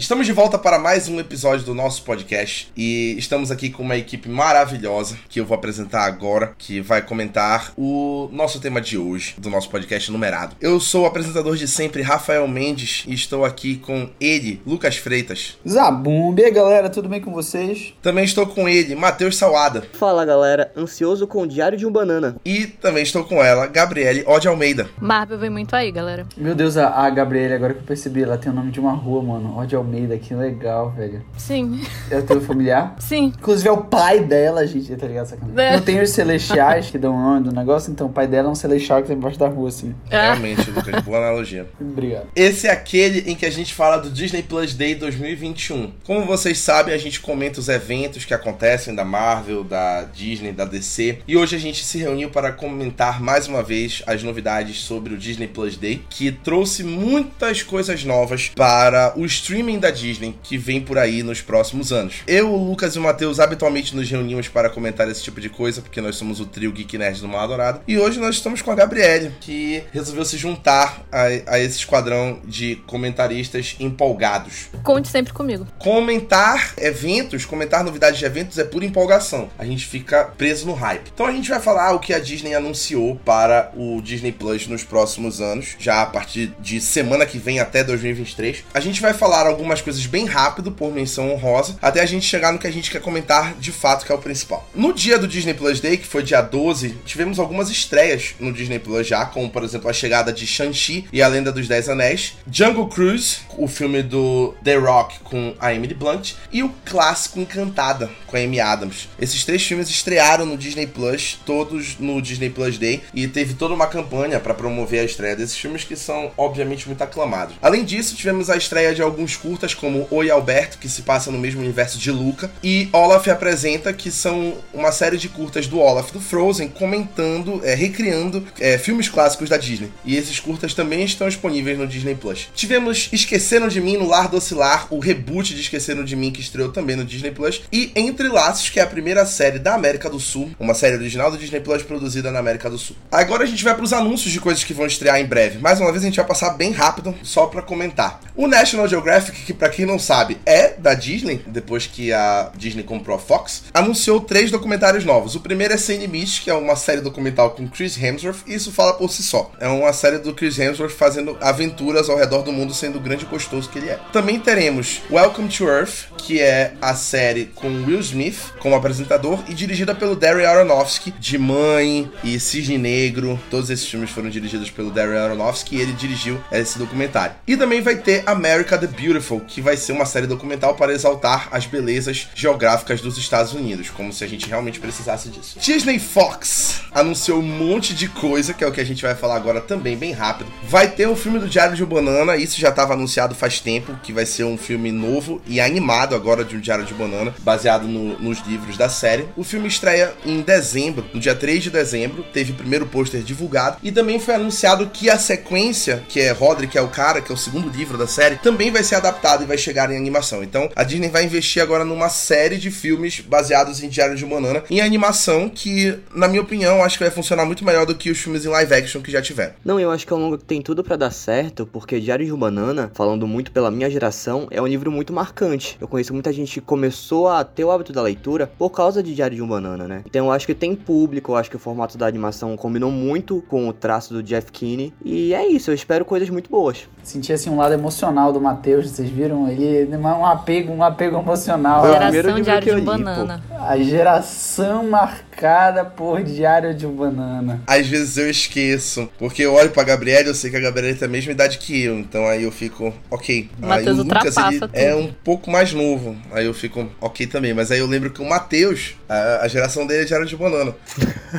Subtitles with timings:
[0.00, 3.98] Estamos de volta para mais um episódio do nosso podcast e estamos aqui com uma
[3.98, 9.34] equipe maravilhosa que eu vou apresentar agora, que vai comentar o nosso tema de hoje,
[9.36, 10.56] do nosso podcast numerado.
[10.58, 15.58] Eu sou o apresentador de sempre, Rafael Mendes, e estou aqui com ele, Lucas Freitas.
[15.68, 17.92] Zabumbi, galera, tudo bem com vocês?
[18.00, 19.86] Também estou com ele, Matheus Salada.
[19.92, 22.36] Fala galera, ansioso com o Diário de um Banana.
[22.42, 24.88] E também estou com ela, Gabriele Ode Almeida.
[24.98, 26.26] Marvel vem muito aí, galera.
[26.38, 28.92] Meu Deus, a, a Gabriele, agora que eu percebi, ela tem o nome de uma
[28.92, 29.58] rua, mano.
[29.58, 29.89] Ode Almeida.
[29.90, 31.20] Almeida, que legal, velho.
[31.36, 31.82] Sim.
[32.08, 32.94] É o teu familiar?
[33.00, 33.32] Sim.
[33.36, 35.36] Inclusive é o pai dela, gente, tá ligado?
[35.56, 35.72] É.
[35.76, 38.54] Não tem os celestiais que dão nome do negócio, então o pai dela é um
[38.54, 39.92] celestial que tá embaixo da rua, assim.
[40.08, 40.20] É.
[40.20, 41.66] Realmente, Lucas, boa analogia.
[41.80, 42.28] Obrigado.
[42.36, 45.92] Esse é aquele em que a gente fala do Disney Plus Day 2021.
[46.06, 50.64] Como vocês sabem, a gente comenta os eventos que acontecem da Marvel, da Disney, da
[50.64, 51.18] DC.
[51.26, 55.18] E hoje a gente se reuniu para comentar mais uma vez as novidades sobre o
[55.18, 60.80] Disney Plus Day, que trouxe muitas coisas novas para o streaming da Disney que vem
[60.80, 62.16] por aí nos próximos anos.
[62.26, 65.80] Eu, o Lucas e o Matheus habitualmente nos reunimos para comentar esse tipo de coisa,
[65.80, 67.80] porque nós somos o trio Geek Nerd do Mal Adorado.
[67.88, 72.40] E hoje nós estamos com a Gabriele, que resolveu se juntar a, a esse esquadrão
[72.44, 74.68] de comentaristas empolgados.
[74.82, 75.66] Conte sempre comigo.
[75.78, 79.48] Comentar eventos, comentar novidades de eventos é pura empolgação.
[79.58, 81.10] A gente fica preso no hype.
[81.12, 84.84] Então a gente vai falar o que a Disney anunciou para o Disney Plus nos
[84.84, 88.64] próximos anos, já a partir de semana que vem até 2023.
[88.74, 92.24] A gente vai falar algumas algumas coisas bem rápido, por menção honrosa, até a gente
[92.24, 94.68] chegar no que a gente quer comentar de fato, que é o principal.
[94.74, 98.78] No dia do Disney Plus Day, que foi dia 12, tivemos algumas estreias no Disney
[98.78, 102.34] Plus já, como por exemplo a chegada de Shang-Chi e a Lenda dos Dez Anéis,
[102.50, 108.10] Jungle Cruise, o filme do The Rock com a Emily Blunt, e o clássico Encantada
[108.26, 109.08] com a Amy Adams.
[109.20, 113.74] Esses três filmes estrearam no Disney Plus, todos no Disney Plus Day, e teve toda
[113.74, 117.56] uma campanha para promover a estreia desses filmes que são obviamente muito aclamados.
[117.60, 121.28] Além disso, tivemos a estreia de alguns curtas curtas como Oi Alberto, que se passa
[121.28, 125.80] no mesmo universo de Luca, e Olaf apresenta, que são uma série de curtas do
[125.80, 129.90] Olaf do Frozen, comentando, é, recriando é, filmes clássicos da Disney.
[130.04, 132.48] E esses curtas também estão disponíveis no Disney Plus.
[132.54, 136.40] Tivemos Esqueceram de Mim no Lar do Oscilar, o reboot de Esqueceram de Mim, que
[136.40, 140.08] estreou também no Disney Plus, e Entre Laços, que é a primeira série da América
[140.08, 142.94] do Sul, uma série original do Disney Plus produzida na América do Sul.
[143.10, 145.58] Agora a gente vai para os anúncios de coisas que vão estrear em breve.
[145.58, 148.20] Mais uma vez a gente vai passar bem rápido, só para comentar.
[148.36, 152.82] O National Geographic, que para quem não sabe é da Disney, depois que a Disney
[152.82, 155.34] comprou a Fox, anunciou três documentários novos.
[155.34, 158.72] O primeiro é Sem Limites, que é uma série documental com Chris Hemsworth, e isso
[158.72, 159.50] fala por si só.
[159.60, 163.24] É uma série do Chris Hemsworth fazendo aventuras ao redor do mundo, sendo o grande
[163.24, 163.98] gostoso que ele é.
[164.12, 169.54] Também teremos Welcome to Earth, que é a série com Will Smith como apresentador e
[169.54, 173.38] dirigida pelo Darren Aronofsky, de Mãe e Cisne Negro.
[173.50, 177.34] Todos esses filmes foram dirigidos pelo Darren Aronofsky e ele dirigiu esse documentário.
[177.46, 181.48] E também vai ter America the Beautiful, que vai ser uma série documental para exaltar
[181.52, 185.58] as belezas geográficas dos Estados Unidos, como se a gente realmente precisasse disso.
[185.60, 189.36] Disney Fox anunciou um monte de coisa, que é o que a gente vai falar
[189.36, 190.50] agora também, bem rápido.
[190.64, 194.12] Vai ter o filme do Diário de Banana, isso já estava anunciado faz tempo, que
[194.12, 198.18] vai ser um filme novo e animado agora de um Diário de Banana, baseado no,
[198.18, 199.28] nos livros da série.
[199.36, 203.76] O filme estreia em dezembro, no dia 3 de dezembro, teve o primeiro pôster divulgado,
[203.82, 207.30] e também foi anunciado que a sequência, que é Roderick, que é o cara, que
[207.30, 210.42] é o segundo livro da série, também vai ser adaptado e vai chegar em animação.
[210.42, 214.64] Então, a Disney vai investir agora numa série de filmes baseados em Diário de Banana,
[214.70, 218.18] em animação, que, na minha opinião, acho que vai funcionar muito melhor do que os
[218.18, 219.52] filmes em live action que já tiveram.
[219.64, 222.24] Não, eu acho que é um longa que tem tudo para dar certo, porque Diário
[222.24, 225.76] de Banana, falando muito pela minha geração, é um livro muito marcante.
[225.80, 229.14] Eu conheço muita gente que começou a ter o hábito da leitura por causa de
[229.14, 230.02] Diário de um Banana, né?
[230.06, 233.42] Então eu acho que tem público, eu acho que o formato da animação combinou muito
[233.48, 234.92] com o traço do Jeff Kinney.
[235.04, 236.88] E é isso, eu espero coisas muito boas.
[237.02, 239.48] Senti assim um lado emocional do Matheus, vocês viram?
[239.48, 241.84] Ele um apego, um apego emocional.
[242.12, 243.42] Geração Diário de Banana.
[243.58, 247.60] A geração marcada por Diário de Banana.
[247.66, 251.06] Às vezes eu esqueço, porque eu olho pra Gabriela eu sei que a Gabriela tem
[251.06, 253.50] a mesma idade que eu, então aí eu fico, ok.
[253.58, 257.52] Matheus o Lucas ele é um pouco mais novo, aí eu fico, ok também.
[257.52, 260.74] Mas aí eu lembro que o Matheus, a, a geração dele é Diário de Banana.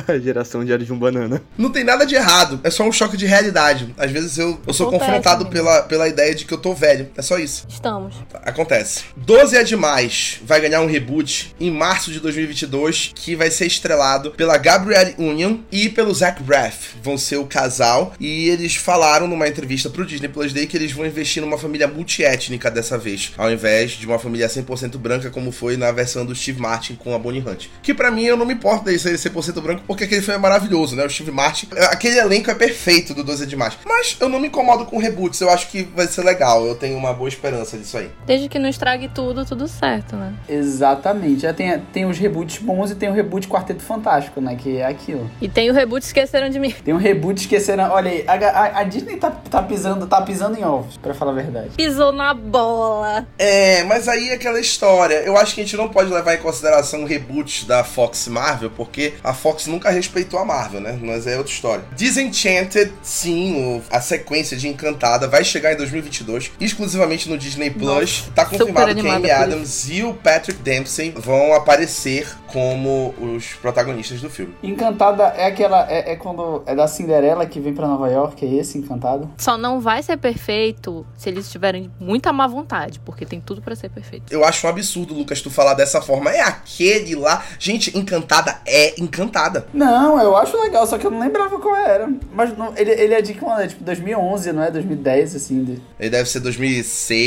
[0.06, 1.40] a geração Diário de um Banana.
[1.56, 3.92] Não tem nada de errado, é só um choque de realidade.
[3.96, 7.08] Às vezes eu, eu sou Acontece, confrontado pela, pela ideia de que eu tô velho,
[7.16, 7.61] é só isso.
[7.68, 8.16] Estamos.
[8.44, 9.04] Acontece.
[9.16, 14.30] 12 é demais vai ganhar um reboot em março de 2022, que vai ser estrelado
[14.32, 16.96] pela Gabrielle Union e pelo Zach Braff.
[17.02, 18.14] Vão ser o casal.
[18.18, 21.88] E eles falaram numa entrevista pro Disney Plus Day que eles vão investir numa família
[21.88, 26.34] multiétnica dessa vez, ao invés de uma família 100% branca, como foi na versão do
[26.34, 27.66] Steve Martin com a Bonnie Hunt.
[27.82, 30.40] Que para mim eu não me importo de ser 100% branco, porque aquele filme é
[30.40, 31.04] maravilhoso, né?
[31.04, 33.78] O Steve Martin, aquele elenco é perfeito do 12 de março.
[33.84, 36.66] Mas eu não me incomodo com reboots, eu acho que vai ser legal.
[36.66, 38.10] Eu tenho uma boa esperança disso aí.
[38.26, 40.32] Desde que não estrague tudo, tudo certo, né?
[40.48, 41.42] Exatamente.
[41.42, 44.56] Já tem, tem os reboots bons e tem o reboot Quarteto Fantástico, né?
[44.56, 45.30] Que é aquilo.
[45.40, 46.72] E tem o reboot Esqueceram de Mim.
[46.84, 47.90] Tem um reboot Esqueceram.
[47.90, 51.32] Olha aí, a, a, a Disney tá, tá, pisando, tá pisando em ovos, pra falar
[51.32, 51.70] a verdade.
[51.76, 53.26] Pisou na bola.
[53.38, 55.16] É, mas aí é aquela história.
[55.16, 58.70] Eu acho que a gente não pode levar em consideração o reboot da Fox Marvel,
[58.70, 60.98] porque a Fox nunca respeitou a Marvel, né?
[61.00, 61.84] Mas é outra história.
[61.96, 68.20] Desenchanted, sim, o, a sequência de Encantada vai chegar em 2022, exclusivamente no Disney Plus.
[68.20, 73.54] Nossa, tá confirmado que a Amy Adams e o Patrick Dempsey vão aparecer como os
[73.54, 74.54] protagonistas do filme.
[74.62, 75.90] Encantada é aquela.
[75.90, 76.62] É, é, quando.
[76.66, 79.30] É da Cinderela que vem para Nova York, é esse Encantado?
[79.38, 83.74] Só não vai ser perfeito se eles tiverem muita má vontade, porque tem tudo para
[83.74, 84.32] ser perfeito.
[84.32, 86.30] Eu acho um absurdo, Lucas, tu falar dessa forma.
[86.30, 87.44] É aquele lá.
[87.58, 89.66] Gente, Encantada é Encantada.
[89.72, 92.08] Não, eu acho legal, só que eu não lembrava qual era.
[92.32, 93.60] Mas não, ele, ele é de quando?
[93.60, 94.70] É tipo 2011, não é?
[94.70, 95.64] 2010, assim.
[95.64, 95.82] De...
[95.98, 97.21] Ele deve ser 2006.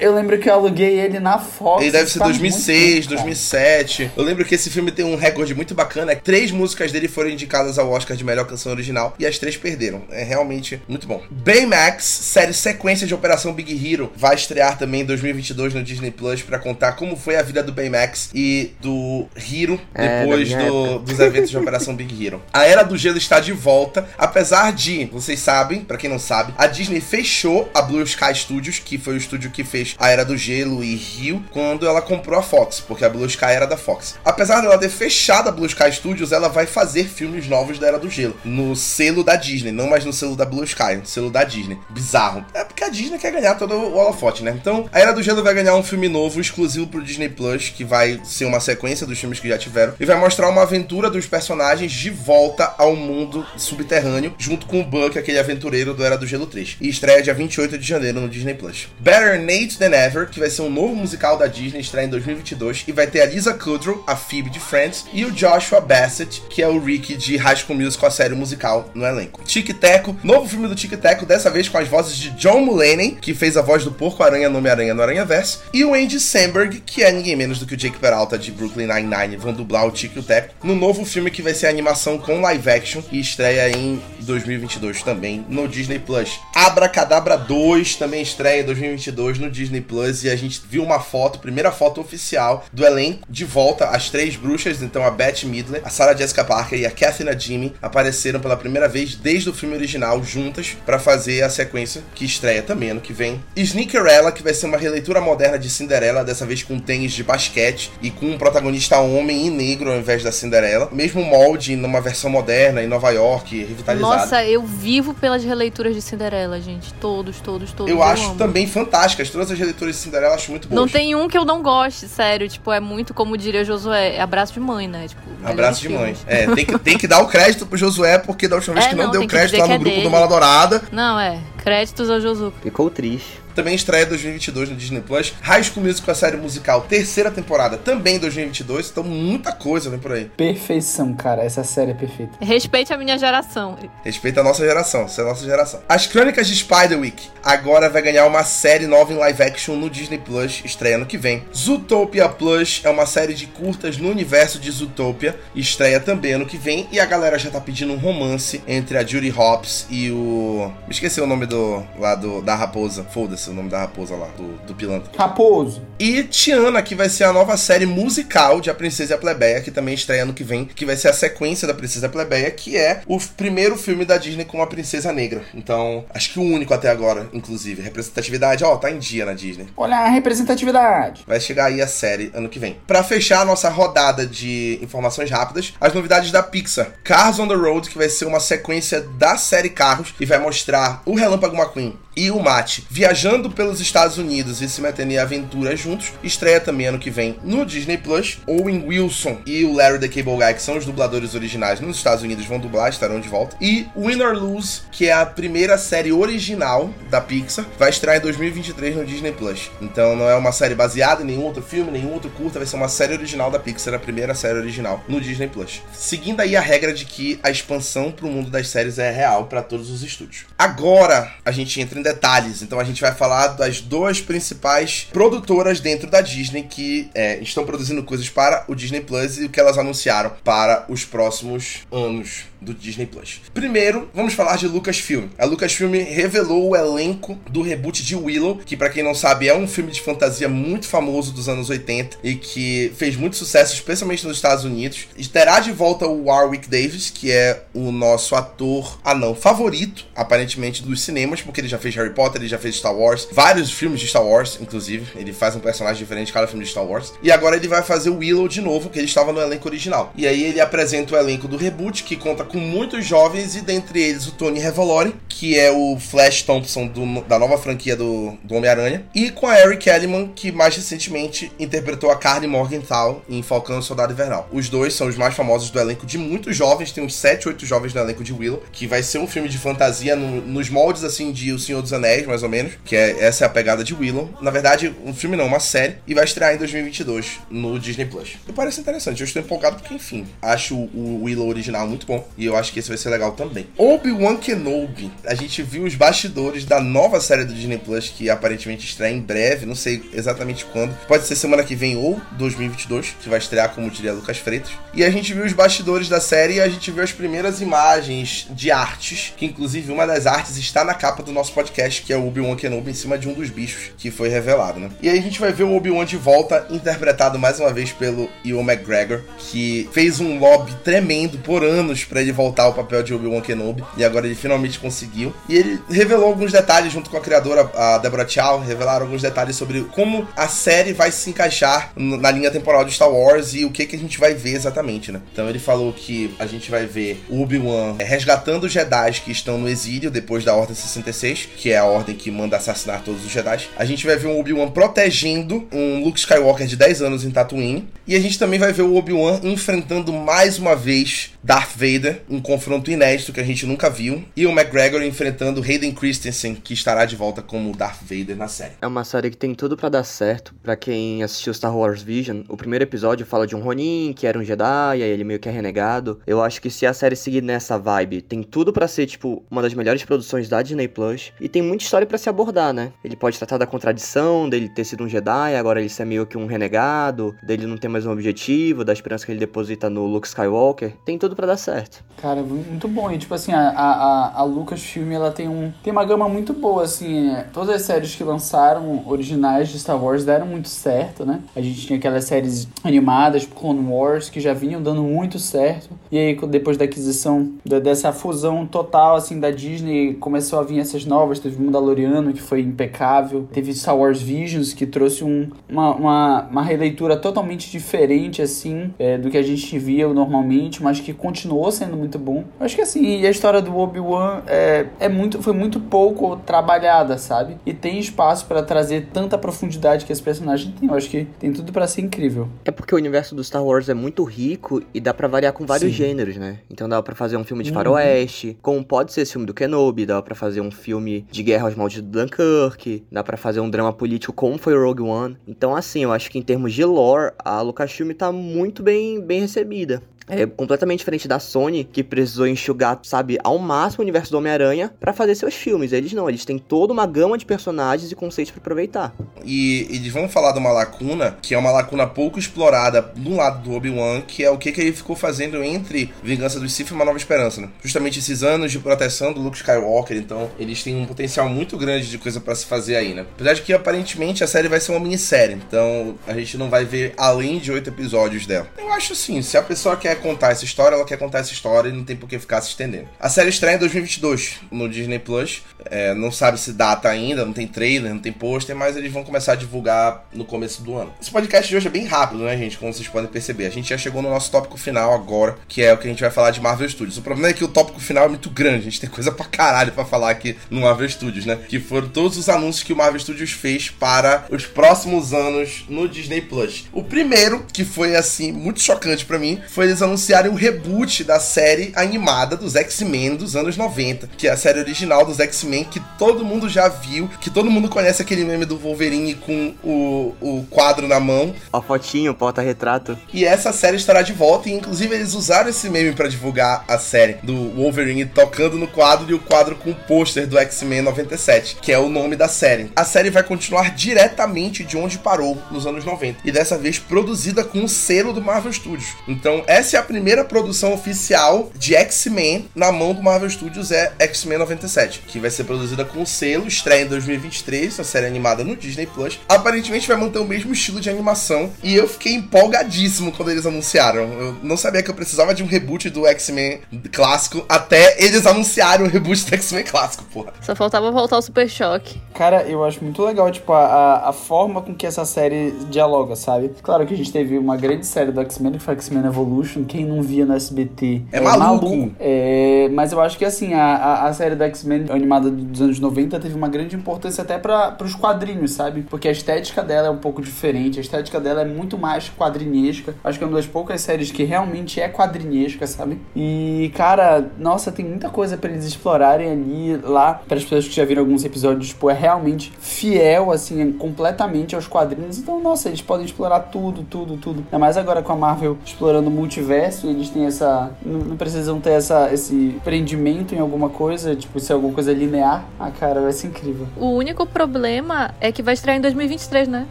[0.00, 1.82] Eu lembro que eu aluguei ele na Fox.
[1.82, 4.10] Ele deve ser 2006, tempo, 2007.
[4.16, 6.14] Eu lembro que esse filme tem um recorde muito bacana.
[6.16, 10.02] Três músicas dele foram indicadas ao Oscar de melhor canção original e as três perderam.
[10.10, 11.22] É realmente muito bom.
[11.30, 16.42] Baymax, série sequência de Operação Big Hero, vai estrear também em 2022 no Disney Plus
[16.42, 21.18] para contar como foi a vida do Baymax e do Hero é, depois do, dos
[21.20, 22.42] eventos de Operação Big Hero.
[22.52, 26.54] A Era do Gelo está de volta, apesar de, vocês sabem, para quem não sabe,
[26.56, 30.24] a Disney fechou a Blue Sky Studios, que foi o estúdio que fez a Era
[30.24, 33.76] do Gelo e Rio, quando ela comprou a Fox, porque a Blue Sky era da
[33.76, 34.16] Fox.
[34.24, 37.98] Apesar dela ter fechado a Blue Sky Studios, ela vai fazer filmes novos da Era
[37.98, 38.36] do Gelo.
[38.44, 41.78] No selo da Disney, não mais no selo da Blue Sky, no selo da Disney.
[41.90, 42.44] Bizarro.
[42.54, 44.56] É porque a Disney quer ganhar todo o holofote, né?
[44.58, 47.84] Então, a Era do Gelo vai ganhar um filme novo, exclusivo pro Disney Plus, que
[47.84, 51.26] vai ser uma sequência dos filmes que já tiveram, e vai mostrar uma aventura dos
[51.26, 56.26] personagens de volta ao mundo subterrâneo, junto com o Buck, aquele aventureiro do Era do
[56.26, 56.78] Gelo 3.
[56.80, 58.77] E estreia dia 28 de janeiro no Disney Plus.
[58.98, 62.84] Better Nate Than Ever, que vai ser um novo musical da Disney, estreia em 2022,
[62.86, 66.62] e vai ter a Lisa Kudrow a Phoebe de Friends, e o Joshua Bassett, que
[66.62, 69.42] é o Rick de High School Musical, a série musical no elenco.
[69.44, 73.18] Tic Teco, novo filme do Tic Teco, dessa vez com as vozes de John Mulaney,
[73.20, 76.80] que fez a voz do Porco-Aranha no Homem-Aranha no Aranha Verso, e o Andy Samberg,
[76.80, 79.90] que é ninguém menos do que o Jake Peralta de Brooklyn Nine-Nine, vão dublar o
[79.90, 84.00] Tic Teco, no novo filme que vai ser animação com live action e estreia em
[84.20, 86.38] 2022 também no Disney Plus.
[86.54, 91.72] Abracadabra 2 também estreia 2022 no Disney Plus e a gente viu uma foto, primeira
[91.72, 96.16] foto oficial do elenco de volta as três bruxas, então a Beth Midler, a Sarah
[96.16, 100.76] Jessica Parker e a Katherine Jimmy apareceram pela primeira vez desde o filme original juntas
[100.84, 103.40] para fazer a sequência que estreia também ano que vem.
[103.56, 107.90] Sneakerella, que vai ser uma releitura moderna de Cinderela, dessa vez com tênis de basquete
[108.02, 110.88] e com um protagonista homem e negro ao invés da Cinderela.
[110.92, 114.16] Mesmo molde numa versão moderna em Nova York, revitalizada.
[114.16, 116.92] Nossa, eu vivo pelas releituras de Cinderela, gente.
[116.94, 117.90] Todos, todos, todos.
[117.90, 118.36] Eu, eu acho amo.
[118.36, 119.30] também fantásticas.
[119.30, 120.80] Todas as releituras de Cinderela eu acho muito boas.
[120.80, 122.48] Não tem um que eu não goste, sério.
[122.48, 125.06] Tipo, é muito, como diria Josué, é abraço de mãe, né?
[125.08, 126.16] Tipo, abraço de mãe.
[126.26, 128.88] É, tem que, tem que dar o crédito pro Josué, porque da última vez é,
[128.90, 130.02] que não, não deu crédito lá no é grupo dele.
[130.02, 130.82] do Mala Dourada.
[130.90, 131.40] Não, é.
[131.58, 132.52] Créditos ao Josu.
[132.62, 135.34] Ficou triste também estreia 2022 no Disney Plus.
[135.42, 138.90] High School Musical, a série musical, terceira temporada, também 2022.
[138.90, 140.26] Então, muita coisa vem por aí.
[140.36, 141.42] Perfeição, cara.
[141.42, 142.38] Essa série é perfeita.
[142.40, 143.76] Respeite a minha geração.
[144.04, 145.02] Respeita a nossa geração.
[145.02, 145.80] Essa é a nossa geração.
[145.88, 150.18] As Crônicas de Spiderwick agora vai ganhar uma série nova em live action no Disney
[150.18, 151.42] Plus, estreia ano que vem.
[151.52, 156.56] Zootopia Plus é uma série de curtas no universo de Zootopia, estreia também ano que
[156.56, 156.86] vem.
[156.92, 160.70] E a galera já tá pedindo um romance entre a Judy Hopps e o.
[160.86, 161.82] Me esqueci o nome do.
[161.98, 163.02] lá do, da raposa.
[163.02, 165.10] Foda-se o nome da raposa lá, do, do pilantra.
[165.16, 165.82] Raposo.
[165.98, 169.60] E Tiana, que vai ser a nova série musical de A Princesa e a Plebeia,
[169.60, 172.10] que também estreia ano que vem, que vai ser a sequência da Princesa e a
[172.10, 175.42] Plebeia, que é o primeiro filme da Disney com a Princesa Negra.
[175.54, 177.82] Então, acho que o único até agora, inclusive.
[177.82, 179.68] Representatividade, ó, tá em dia na Disney.
[179.76, 181.24] Olha a representatividade.
[181.26, 182.76] Vai chegar aí a série ano que vem.
[182.86, 186.92] Para fechar a nossa rodada de informações rápidas, as novidades da Pixar.
[187.02, 191.02] Cars on the Road, que vai ser uma sequência da série Carros e vai mostrar
[191.04, 195.78] o Relâmpago McQueen e o Matt viajando pelos Estados Unidos e se metendo em aventuras
[195.78, 196.10] juntos.
[196.20, 198.40] Estreia também ano que vem no Disney Plus.
[198.44, 202.24] Owen Wilson e o Larry the Cable Guy, que são os dubladores originais nos Estados
[202.24, 203.56] Unidos, vão dublar, estarão de volta.
[203.60, 208.20] E Win or Lose, que é a primeira série original da Pixar, vai estrear em
[208.20, 209.70] 2023 no Disney Plus.
[209.80, 212.74] Então não é uma série baseada em nenhum outro filme, nenhum outro curta, vai ser
[212.74, 215.82] uma série original da Pixar, a primeira série original no Disney Plus.
[215.92, 219.46] Seguindo aí a regra de que a expansão para o mundo das séries é real
[219.46, 220.46] para todos os estúdios.
[220.58, 225.80] Agora a gente entra em detalhes, então a gente vai falar das duas principais produtoras
[225.80, 229.60] dentro da Disney que é, estão produzindo coisas para o Disney Plus e o que
[229.60, 233.40] elas anunciaram para os próximos anos do Disney Plus.
[233.52, 235.26] Primeiro, vamos falar de Lucasfilm.
[235.38, 239.54] A Lucasfilm revelou o elenco do reboot de Willow, que para quem não sabe é
[239.54, 244.26] um filme de fantasia muito famoso dos anos 80 e que fez muito sucesso, especialmente
[244.26, 245.08] nos Estados Unidos.
[245.16, 250.82] E terá de volta o Warwick Davis, que é o nosso ator anão favorito, aparentemente
[250.82, 254.00] dos cinemas, porque ele já fez Harry Potter, ele já fez Star Wars, vários filmes
[254.00, 255.06] de Star Wars, inclusive.
[255.16, 257.12] Ele faz um personagem diferente cada filme de Star Wars.
[257.22, 260.12] E agora ele vai fazer o Willow de novo, que ele estava no elenco original.
[260.16, 264.02] E aí ele apresenta o elenco do reboot, que conta com muitos jovens e dentre
[264.02, 268.54] eles o Tony Revolori, que é o Flash Thompson do, da nova franquia do, do
[268.54, 273.78] Homem-Aranha, e com a Eric Kellyman, que mais recentemente interpretou a Carly Morgenthau em Falcão
[273.78, 274.48] e Soldado Invernal.
[274.52, 277.64] Os dois são os mais famosos do elenco de muitos jovens, tem uns 7, 8
[277.64, 281.04] jovens no elenco de Willow, que vai ser um filme de fantasia no, nos moldes
[281.04, 283.84] assim de O Senhor dos Anéis, mais ou menos, que é essa é a pegada
[283.84, 284.28] de Willow.
[284.40, 288.36] Na verdade, um filme não, uma série, e vai estrear em 2022 no Disney Plus.
[288.48, 292.46] E parece interessante, eu estou empolgado porque, enfim, acho o Willow original muito bom e
[292.46, 293.66] eu acho que esse vai ser legal também.
[293.76, 295.10] Obi-Wan Kenobi.
[295.26, 299.20] A gente viu os bastidores da nova série do Disney Plus que aparentemente estreia em
[299.20, 300.96] breve, não sei exatamente quando.
[301.08, 304.70] Pode ser semana que vem ou 2022, que vai estrear, como diria Lucas Freitas.
[304.94, 308.46] E a gente viu os bastidores da série e a gente viu as primeiras imagens
[308.50, 312.16] de artes, que inclusive uma das artes está na capa do nosso podcast, que é
[312.16, 314.90] o Obi-Wan Kenobi em cima de um dos bichos que foi revelado, né?
[315.02, 318.30] E aí a gente vai ver o Obi-Wan de volta, interpretado mais uma vez pelo
[318.44, 323.14] Ewan McGregor, que fez um lobby tremendo por anos para ele voltar ao papel de
[323.14, 325.34] Obi-Wan Kenobi, e agora ele finalmente conseguiu.
[325.48, 329.56] E ele revelou alguns detalhes junto com a criadora, a Deborah Chow, revelaram alguns detalhes
[329.56, 333.70] sobre como a série vai se encaixar na linha temporal de Star Wars e o
[333.70, 335.20] que, que a gente vai ver exatamente, né?
[335.32, 339.68] Então ele falou que a gente vai ver Obi-Wan resgatando os Jedi que estão no
[339.68, 343.68] exílio depois da Ordem 66, que é a ordem que manda assassinar todos os Jedi.
[343.76, 347.88] A gente vai ver o Obi-Wan protegendo um Luke Skywalker de 10 anos em Tatooine.
[348.06, 352.40] E a gente também vai ver o Obi-Wan enfrentando mais uma vez Darth Vader, um
[352.40, 357.04] confronto inédito que a gente nunca viu, e o McGregor enfrentando Hayden Christensen, que estará
[357.04, 358.74] de volta como Darth Vader na série.
[358.80, 360.54] É uma série que tem tudo para dar certo.
[360.62, 364.38] Para quem assistiu Star Wars Vision, o primeiro episódio fala de um Ronin, que era
[364.38, 366.20] um Jedi, e aí ele meio que é renegado.
[366.26, 369.62] Eu acho que se a série seguir nessa vibe, tem tudo para ser, tipo, uma
[369.62, 372.92] das melhores produções da Disney Plus, e tem muita história para se abordar, né?
[373.04, 376.36] Ele pode tratar da contradição dele ter sido um Jedi, agora ele ser meio que
[376.36, 380.26] um renegado, dele não ter mais um objetivo, da esperança que ele deposita no Luke
[380.26, 380.92] Skywalker.
[381.04, 382.04] Tem tudo para dar certo.
[382.20, 383.10] Cara, muito bom.
[383.12, 386.82] E tipo assim, a, a, a Lucasfilm ela tem, um, tem uma gama muito boa,
[386.82, 387.30] assim.
[387.30, 391.40] É, todas as séries que lançaram originais de Star Wars deram muito certo, né?
[391.54, 395.90] A gente tinha aquelas séries animadas, tipo Clone Wars, que já vinham dando muito certo.
[396.10, 400.80] E aí, depois da aquisição da, dessa fusão total, assim, da Disney, começou a vir
[400.80, 401.38] essas novas.
[401.38, 403.48] Teve Mandaloriano, que foi impecável.
[403.52, 409.16] Teve Star Wars Visions, que trouxe um, uma, uma, uma releitura totalmente diferente, assim, é,
[409.16, 412.44] do que a gente via normalmente, mas que continuou sendo muito bom.
[412.58, 417.18] Eu acho que assim, a história do Obi-Wan é, é muito, foi muito pouco trabalhada,
[417.18, 417.56] sabe?
[417.66, 420.88] E tem espaço para trazer tanta profundidade que esse personagem tem.
[420.88, 422.48] Eu acho que tem tudo para ser incrível.
[422.64, 425.66] É porque o universo do Star Wars é muito rico e dá para variar com
[425.66, 425.96] vários Sim.
[425.96, 426.60] gêneros, né?
[426.70, 427.74] Então dá para fazer um filme de uhum.
[427.74, 428.56] faroeste, uhum.
[428.62, 431.74] como pode ser esse filme do Kenobi, dá para fazer um filme de guerra aos
[431.74, 435.36] moldes do Dunkirk, dá para fazer um drama político como foi Rogue One.
[435.46, 439.40] Então assim, eu acho que em termos de lore, a Lucasfilm tá muito bem, bem
[439.40, 440.02] recebida.
[440.28, 444.92] É completamente diferente da Sony, que precisou enxugar, sabe, ao máximo o universo do Homem-Aranha
[445.00, 445.92] para fazer seus filmes.
[445.92, 449.14] Eles não, eles têm toda uma gama de personagens e conceitos para aproveitar.
[449.44, 453.62] E eles vão falar de uma lacuna, que é uma lacuna pouco explorada no lado
[453.62, 456.92] do Obi-Wan, que é o que, que ele ficou fazendo entre Vingança do Sith e
[456.92, 457.68] Uma Nova Esperança, né?
[457.82, 462.10] Justamente esses anos de proteção do Luke Skywalker, então eles têm um potencial muito grande
[462.10, 463.26] de coisa para se fazer aí, né?
[463.34, 466.84] Apesar de que aparentemente a série vai ser uma minissérie, então a gente não vai
[466.84, 468.68] ver além de oito episódios dela.
[468.76, 471.88] Eu acho assim, se a pessoa quer contar essa história, ela quer contar essa história
[471.88, 473.08] e não tem por que ficar se estendendo.
[473.18, 475.62] A série estreia em 2022 no Disney Plus.
[475.84, 479.24] É, não sabe se data ainda, não tem trailer, não tem pôster, mas eles vão
[479.24, 481.12] começar a divulgar no começo do ano.
[481.20, 482.78] Esse podcast de hoje é bem rápido, né, gente?
[482.78, 483.66] Como vocês podem perceber.
[483.66, 486.20] A gente já chegou no nosso tópico final agora, que é o que a gente
[486.20, 487.18] vai falar de Marvel Studios.
[487.18, 489.46] O problema é que o tópico final é muito grande, a gente tem coisa pra
[489.46, 491.58] caralho pra falar aqui no Marvel Studios, né?
[491.68, 496.08] Que foram todos os anúncios que o Marvel Studios fez para os próximos anos no
[496.08, 496.86] Disney Plus.
[496.92, 501.38] O primeiro, que foi assim, muito chocante para mim, foi eles anunciarem o reboot da
[501.38, 506.00] série animada dos X-Men dos anos 90, que é a série original dos X-Men que
[506.18, 510.66] todo mundo já viu, que todo mundo conhece aquele meme do Wolverine com o, o
[510.70, 511.54] quadro na mão.
[511.72, 513.18] A fotinho, porta-retrato.
[513.32, 516.98] E essa série estará de volta, e inclusive eles usaram esse meme para divulgar a
[516.98, 521.76] série do Wolverine tocando no quadro e o quadro com o pôster do X-Men 97,
[521.80, 522.90] que é o nome da série.
[522.96, 527.62] A série vai continuar diretamente de onde parou nos anos 90, e dessa vez produzida
[527.62, 529.10] com o selo do Marvel Studios.
[529.26, 534.12] Então, essa é a primeira produção oficial de X-Men na mão do Marvel Studios, é
[534.18, 538.64] X-Men 97, que vai ser produzida com o selo, estreia em 2023, a série animada
[538.64, 539.38] no Disney Plus.
[539.48, 544.20] Aparentemente vai manter o mesmo estilo de animação, e eu fiquei empolgadíssimo quando eles anunciaram.
[544.20, 546.80] Eu não sabia que eu precisava de um reboot do X-Men
[547.12, 550.52] clássico até eles anunciarem o reboot do X-Men clássico, porra.
[550.62, 552.20] Só faltava voltar o Super Choque.
[552.34, 556.36] Cara, eu acho muito legal, tipo, a, a, a forma com que essa série dialoga,
[556.36, 556.70] sabe?
[556.82, 559.77] Claro que a gente teve uma grande série do X-Men, que foi X-Men Evolution.
[559.84, 562.10] Quem não via no SBT É maluco.
[562.18, 566.00] É, mas eu acho que, assim, a, a, a série do X-Men animada dos anos
[566.00, 569.02] 90 teve uma grande importância até para os quadrinhos, sabe?
[569.02, 570.98] Porque a estética dela é um pouco diferente.
[570.98, 573.14] A estética dela é muito mais quadrinesca.
[573.22, 576.18] Acho que é uma das poucas séries que realmente é quadrinesca, sabe?
[576.34, 580.34] E, cara, nossa, tem muita coisa para eles explorarem ali lá.
[580.46, 584.86] Para as pessoas que já viram alguns episódios, tipo, é realmente fiel, assim, completamente aos
[584.86, 585.38] quadrinhos.
[585.38, 587.60] Então, nossa, eles podem explorar tudo, tudo, tudo.
[587.60, 589.32] Ainda mais agora com a Marvel explorando o
[589.68, 590.90] multiverso, eles têm essa.
[591.04, 595.12] Não, não precisam ter essa, esse prendimento em alguma coisa, tipo, se é alguma coisa
[595.12, 595.64] linear.
[595.78, 596.86] Ah, cara, vai ser incrível.
[596.96, 599.86] O único problema é que vai estrear em 2023, né?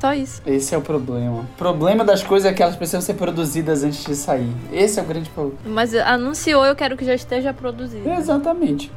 [0.02, 0.42] Só isso.
[0.46, 1.42] Esse é o problema.
[1.42, 4.50] O problema das coisas é que elas precisam ser produzidas antes de sair.
[4.72, 5.58] Esse é o grande problema.
[5.66, 8.10] Mas anunciou, eu quero que já esteja produzido.
[8.10, 8.92] Exatamente.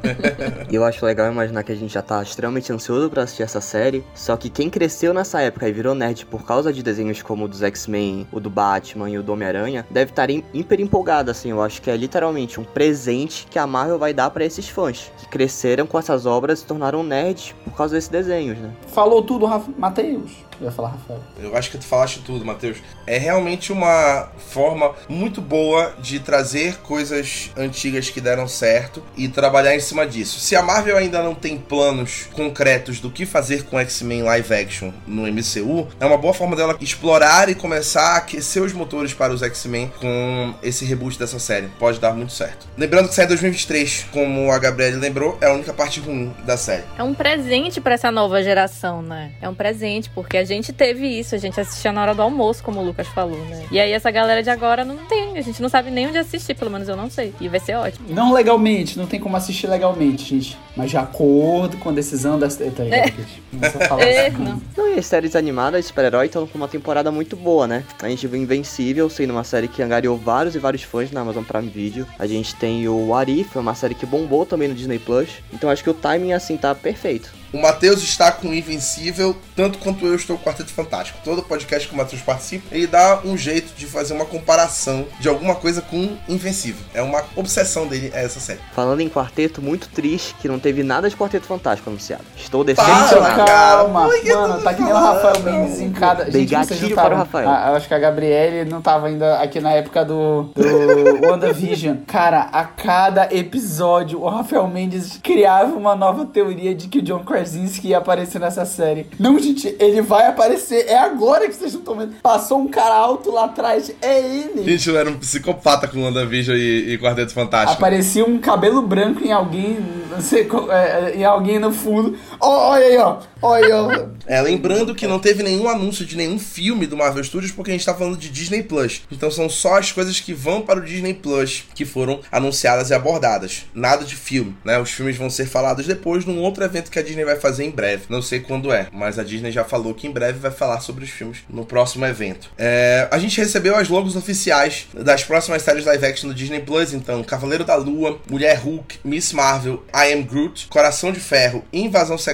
[0.69, 3.61] E eu acho legal imaginar que a gente já tá extremamente ansioso pra assistir essa
[3.61, 4.03] série.
[4.15, 7.47] Só que quem cresceu nessa época e virou nerd por causa de desenhos como o
[7.47, 11.49] dos X-Men, o do Batman e o do Homem-Aranha, deve estar im- hiper empolgado, assim.
[11.49, 15.11] Eu acho que é literalmente um presente que a Marvel vai dar pra esses fãs.
[15.19, 18.71] Que cresceram com essas obras e se tornaram nerds por causa desses desenhos, né?
[18.87, 19.71] Falou tudo, Rafa...
[19.77, 20.31] Matheus.
[20.61, 21.19] Eu ia falar Rafael.
[21.41, 22.77] Eu acho que tu falaste tudo, Matheus.
[23.07, 29.75] É realmente uma forma muito boa de trazer coisas antigas que deram certo e trabalhar
[29.75, 30.39] em cima disso.
[30.39, 34.91] Se a Marvel ainda não tem planos concretos do que fazer com X-Men live action
[35.07, 39.33] no MCU, é uma boa forma dela explorar e começar a aquecer os motores para
[39.33, 41.69] os X-Men com esse reboot dessa série.
[41.79, 42.67] Pode dar muito certo.
[42.77, 46.55] Lembrando que sai em 2023, como a Gabriele lembrou, é a única parte ruim da
[46.55, 46.83] série.
[46.99, 49.31] É um presente pra essa nova geração, né?
[49.41, 52.63] É um presente, porque a gente teve isso, a gente assistia na hora do almoço,
[52.63, 53.65] como o Lucas falou, né?
[53.71, 56.55] E aí essa galera de agora não tem, a gente não sabe nem onde assistir,
[56.55, 57.33] pelo menos eu não sei.
[57.39, 58.07] E vai ser ótimo.
[58.09, 60.57] Não legalmente, não tem como assistir legalmente, gente.
[60.75, 62.55] Mas de acordo com a decisão das.
[62.55, 63.13] Tá ligado?
[63.61, 64.37] a falar É, assim.
[64.77, 64.87] não.
[64.89, 67.83] E as séries animadas de super-herói estão com uma temporada muito boa, né?
[68.01, 71.43] A gente viu Invencível sendo uma série que angariou vários e vários fãs na Amazon
[71.43, 72.07] Prime Video.
[72.17, 75.29] A gente tem o What If, uma série que bombou também no Disney Plus.
[75.53, 77.40] Então acho que o timing, assim, tá perfeito.
[77.53, 81.19] O Matheus está com o Invencível, tanto quanto eu estou com o Quarteto Fantástico.
[81.23, 85.27] Todo podcast que o Matheus participa, ele dá um jeito de fazer uma comparação de
[85.27, 86.81] alguma coisa com Invencível.
[86.93, 88.59] É uma obsessão dele é essa série.
[88.73, 92.23] Falando em quarteto, muito triste que não teve nada de Quarteto Fantástico anunciado.
[92.35, 93.45] Estou decepcionado.
[93.45, 94.95] Calma, mano, tá que nem o?
[94.95, 96.25] Rafael Mendes em cada.
[96.25, 97.49] Dei Gente, gatilho para o Rafael.
[97.49, 101.97] Ah, eu acho que a Gabriele não tava ainda aqui na época do, do WandaVision.
[102.07, 107.23] Cara, a cada episódio, o Rafael Mendes criava uma nova teoria de que o John
[107.41, 109.07] Krasinski ia aparecer nessa série.
[109.19, 110.85] Não, gente, ele vai aparecer.
[110.87, 112.13] É agora que vocês não estão vendo.
[112.21, 113.91] Passou um cara alto lá atrás.
[114.01, 114.63] É ele.
[114.63, 117.73] Gente, eu era um psicopata com WandaVision e, e Quarteto Fantástico.
[117.73, 119.79] Aparecia um cabelo branco em alguém,
[120.11, 122.15] não sei, qual- é, em alguém no fundo.
[122.41, 123.19] Olha aí, ó.
[123.39, 124.09] Olha.
[124.25, 127.73] É, lembrando que não teve nenhum anúncio de nenhum filme do Marvel Studios, porque a
[127.73, 129.03] gente tá falando de Disney Plus.
[129.11, 132.93] Então são só as coisas que vão para o Disney Plus que foram anunciadas e
[132.95, 133.65] abordadas.
[133.73, 134.79] Nada de filme, né?
[134.79, 137.69] Os filmes vão ser falados depois num outro evento que a Disney vai fazer em
[137.69, 138.05] breve.
[138.09, 141.03] Não sei quando é, mas a Disney já falou que em breve vai falar sobre
[141.03, 142.49] os filmes no próximo evento.
[142.57, 146.93] É, a gente recebeu as logos oficiais das próximas séries live action do Disney Plus,
[146.93, 152.17] então Cavaleiro da Lua, Mulher Hulk, Miss Marvel, I Am Groot, Coração de Ferro, Invasão
[152.17, 152.30] Secreta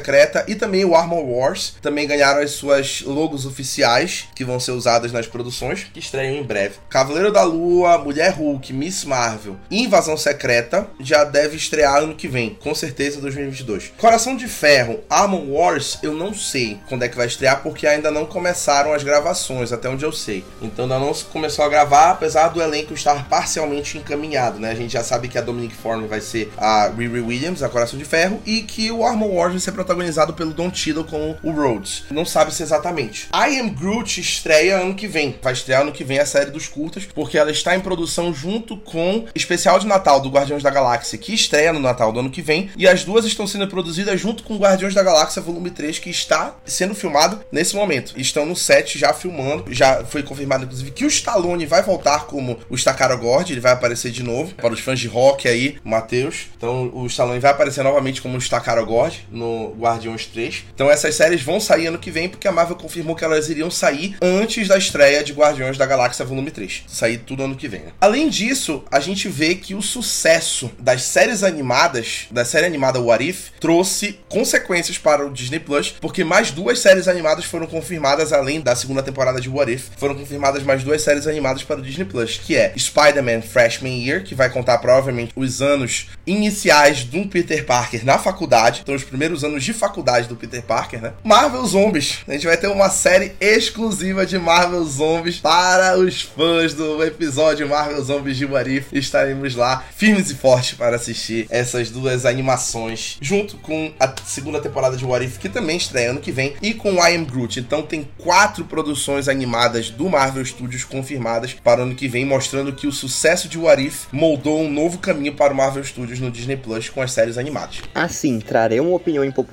[0.48, 1.76] e também o Armor Wars.
[1.82, 6.44] Também ganharam as suas logos oficiais, que vão ser usadas nas produções, que estreiam em
[6.44, 6.76] breve.
[6.90, 12.28] Cavaleiro da Lua, Mulher Hulk, Miss Marvel e Invasão Secreta já deve estrear ano que
[12.28, 13.94] vem, com certeza 2022.
[13.98, 18.12] Coração de Ferro, Armor Wars, eu não sei quando é que vai estrear, porque ainda
[18.12, 20.44] não começaram as gravações, até onde eu sei.
[20.62, 24.72] Então ainda não começou a gravar, apesar do elenco estar parcialmente encaminhado, né?
[24.72, 27.98] A gente já sabe que a Dominic Form vai ser a Riri Williams, a Coração
[27.98, 31.52] de Ferro, e que o Armor Wars vai ser protagonizado pelo Don Cheadle com o
[31.52, 32.04] Rhodes.
[32.12, 33.30] Não sabe se exatamente.
[33.34, 35.40] I Am Groot estreia ano que vem.
[35.42, 38.76] Vai estrear ano que vem a série dos curtas, porque ela está em produção junto
[38.76, 42.42] com especial de Natal do Guardiões da Galáxia, que estreia no Natal do ano que
[42.42, 46.10] vem, e as duas estão sendo produzidas junto com Guardiões da Galáxia Volume 3, que
[46.10, 48.14] está sendo filmado nesse momento.
[48.18, 49.66] Estão no set já filmando.
[49.74, 54.12] Já foi confirmado, inclusive, que o Stallone vai voltar como o Stakarogord, ele vai aparecer
[54.12, 54.54] de novo.
[54.56, 56.48] Para os fãs de rock aí, Matheus.
[56.58, 60.66] Então o Stallone vai aparecer novamente como o Stakarogord no Guardiões 3.
[60.74, 63.70] Então essas séries vão sair ano que vem, porque a Marvel confirmou que elas iriam
[63.70, 66.84] sair antes da estreia de Guardiões da Galáxia Volume 3.
[66.88, 67.82] Sair tudo ano que vem.
[67.82, 67.92] Né?
[68.02, 73.28] Além disso, a gente vê que o sucesso das séries animadas, da série animada What
[73.28, 78.62] If, trouxe consequências para o Disney Plus, porque mais duas séries animadas foram confirmadas além
[78.62, 79.90] da segunda temporada de What If.
[79.98, 84.24] Foram confirmadas mais duas séries animadas para o Disney Plus, que é Spider-Man Freshman Year,
[84.24, 89.44] que vai contar provavelmente os anos iniciais do Peter Parker na faculdade, então os primeiros
[89.44, 91.14] anos de faculdade do Peter Parker, né?
[91.24, 92.20] Marvel Zombies.
[92.28, 97.68] A gente vai ter uma série exclusiva de Marvel Zombies para os fãs do episódio
[97.68, 98.94] Marvel Zombies de What If.
[98.94, 104.96] Estaremos lá firmes e fortes para assistir essas duas animações, junto com a segunda temporada
[104.98, 107.60] de What If, que também estreia ano que vem, e com I Am Groot.
[107.60, 112.74] Então tem quatro produções animadas do Marvel Studios confirmadas para o ano que vem, mostrando
[112.74, 116.32] que o sucesso de What If moldou um novo caminho para o Marvel Studios no
[116.32, 117.82] Disney Plus com as séries animadas.
[117.94, 119.47] Assim, trarei uma opinião impopular,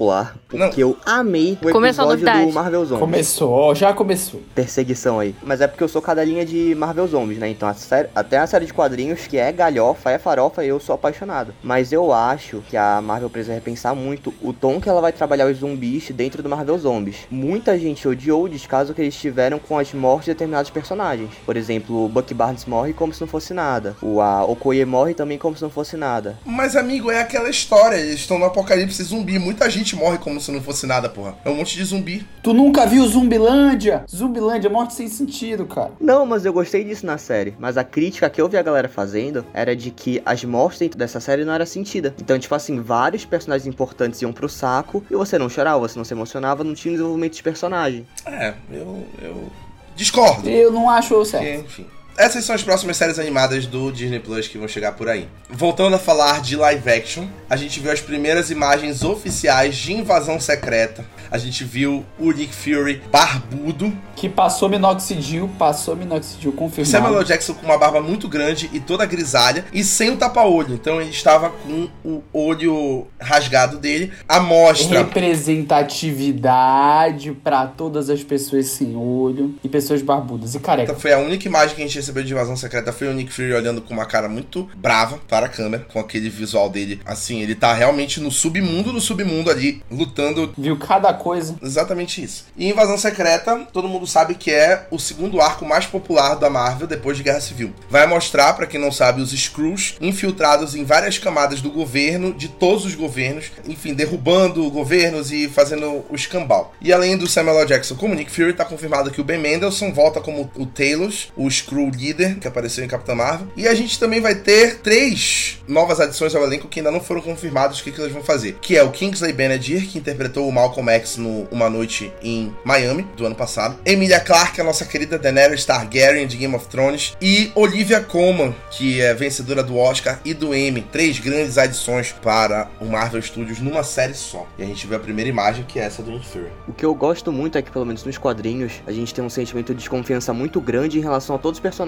[0.49, 3.01] porque eu amei o Começou a episódio do Marvel Zombies.
[3.01, 4.41] Começou, ó, já começou.
[4.55, 5.35] Perseguição aí.
[5.43, 7.49] Mas é porque eu sou cadelinha de Marvel Zombies, né?
[7.49, 10.95] Então a série, até a série de quadrinhos que é galhofa, é farofa, eu sou
[10.95, 11.55] apaixonado.
[11.63, 15.47] Mas eu acho que a Marvel precisa repensar muito o tom que ela vai trabalhar
[15.47, 17.27] os zumbis dentro do Marvel Zombies.
[17.31, 21.31] Muita gente odiou o descaso que eles tiveram com as mortes de determinados personagens.
[21.45, 23.97] Por exemplo, o Bucky Barnes morre como se não fosse nada.
[24.03, 26.39] O a Okoye morre também como se não fosse nada.
[26.45, 27.97] Mas, amigo, é aquela história.
[27.97, 29.39] Eles estão no apocalipse zumbi.
[29.39, 31.37] Muita gente morre como se não fosse nada, porra.
[31.45, 32.25] É um monte de zumbi.
[32.43, 34.05] Tu nunca viu Zumbilândia?
[34.09, 35.93] Zumbilândia, morte sem sentido, cara.
[36.01, 37.55] Não, mas eu gostei disso na série.
[37.59, 40.99] Mas a crítica que eu vi a galera fazendo era de que as mortes dentro
[40.99, 42.15] dessa série não era sentida.
[42.21, 46.05] Então, tipo assim, vários personagens importantes iam pro saco e você não chorava, você não
[46.05, 48.07] se emocionava, não tinha desenvolvimento de personagem.
[48.27, 49.05] É, eu.
[49.21, 49.51] eu
[49.97, 50.49] discordo.
[50.49, 51.65] Eu não acho Porque, certo.
[51.65, 51.87] enfim.
[52.17, 55.27] Essas são as próximas séries animadas do Disney Plus que vão chegar por aí.
[55.51, 60.39] Voltando a falar de live action, a gente viu as primeiras imagens oficiais de Invasão
[60.39, 61.05] Secreta.
[61.31, 66.91] A gente viu o Nick Fury barbudo, Que passou minoxidil, passou minoxidil confirmado.
[66.91, 67.25] Samuel L.
[67.25, 70.75] Jackson com uma barba muito grande e toda grisalha e sem o tapa-olho.
[70.75, 74.13] Então ele estava com o olho rasgado dele.
[74.29, 80.95] A mostra Representatividade pra todas as pessoas sem olho e pessoas barbudas e careca.
[80.95, 83.55] Foi a única imagem que a gente recebeu de invasão secreta foi o Nick Fury
[83.55, 87.01] olhando com uma cara muito brava para a câmera, com aquele visual dele.
[87.07, 91.57] Assim, ele tá realmente no submundo do submundo ali, lutando Viu cada coisa.
[91.63, 92.47] Exatamente isso.
[92.57, 96.87] E Invasão Secreta, todo mundo sabe que é o segundo arco mais popular da Marvel
[96.87, 97.73] depois de Guerra Civil.
[97.89, 102.49] Vai mostrar, pra quem não sabe, os Skrulls infiltrados em várias camadas do governo, de
[102.49, 106.75] todos os governos, enfim, derrubando governos e fazendo o escambau.
[106.81, 107.69] E além do Samuel L.
[107.69, 111.49] Jackson como Nick Fury, tá confirmado que o Ben Mendelsohn volta como o Talos, o
[111.49, 113.49] Skrull que apareceu em Capitã Marvel.
[113.57, 117.21] E a gente também vai ter três novas adições ao elenco que ainda não foram
[117.21, 118.59] confirmados o que, que eles vão fazer.
[118.61, 123.07] Que é o Kingsley Benadir, que interpretou o Malcolm X no Uma Noite em Miami,
[123.17, 123.79] do ano passado.
[123.85, 127.17] Emilia Clarke, a nossa querida Daenerys Targaryen de Game of Thrones.
[127.21, 130.83] E Olivia Colman, que é vencedora do Oscar e do Emmy.
[130.93, 134.47] Três grandes adições para o Marvel Studios numa série só.
[134.59, 136.49] E a gente vê a primeira imagem, que é essa do Nick Fury.
[136.69, 139.31] O que eu gosto muito é que, pelo menos nos quadrinhos, a gente tem um
[139.31, 141.84] sentimento de desconfiança muito grande em relação a todos os personagens.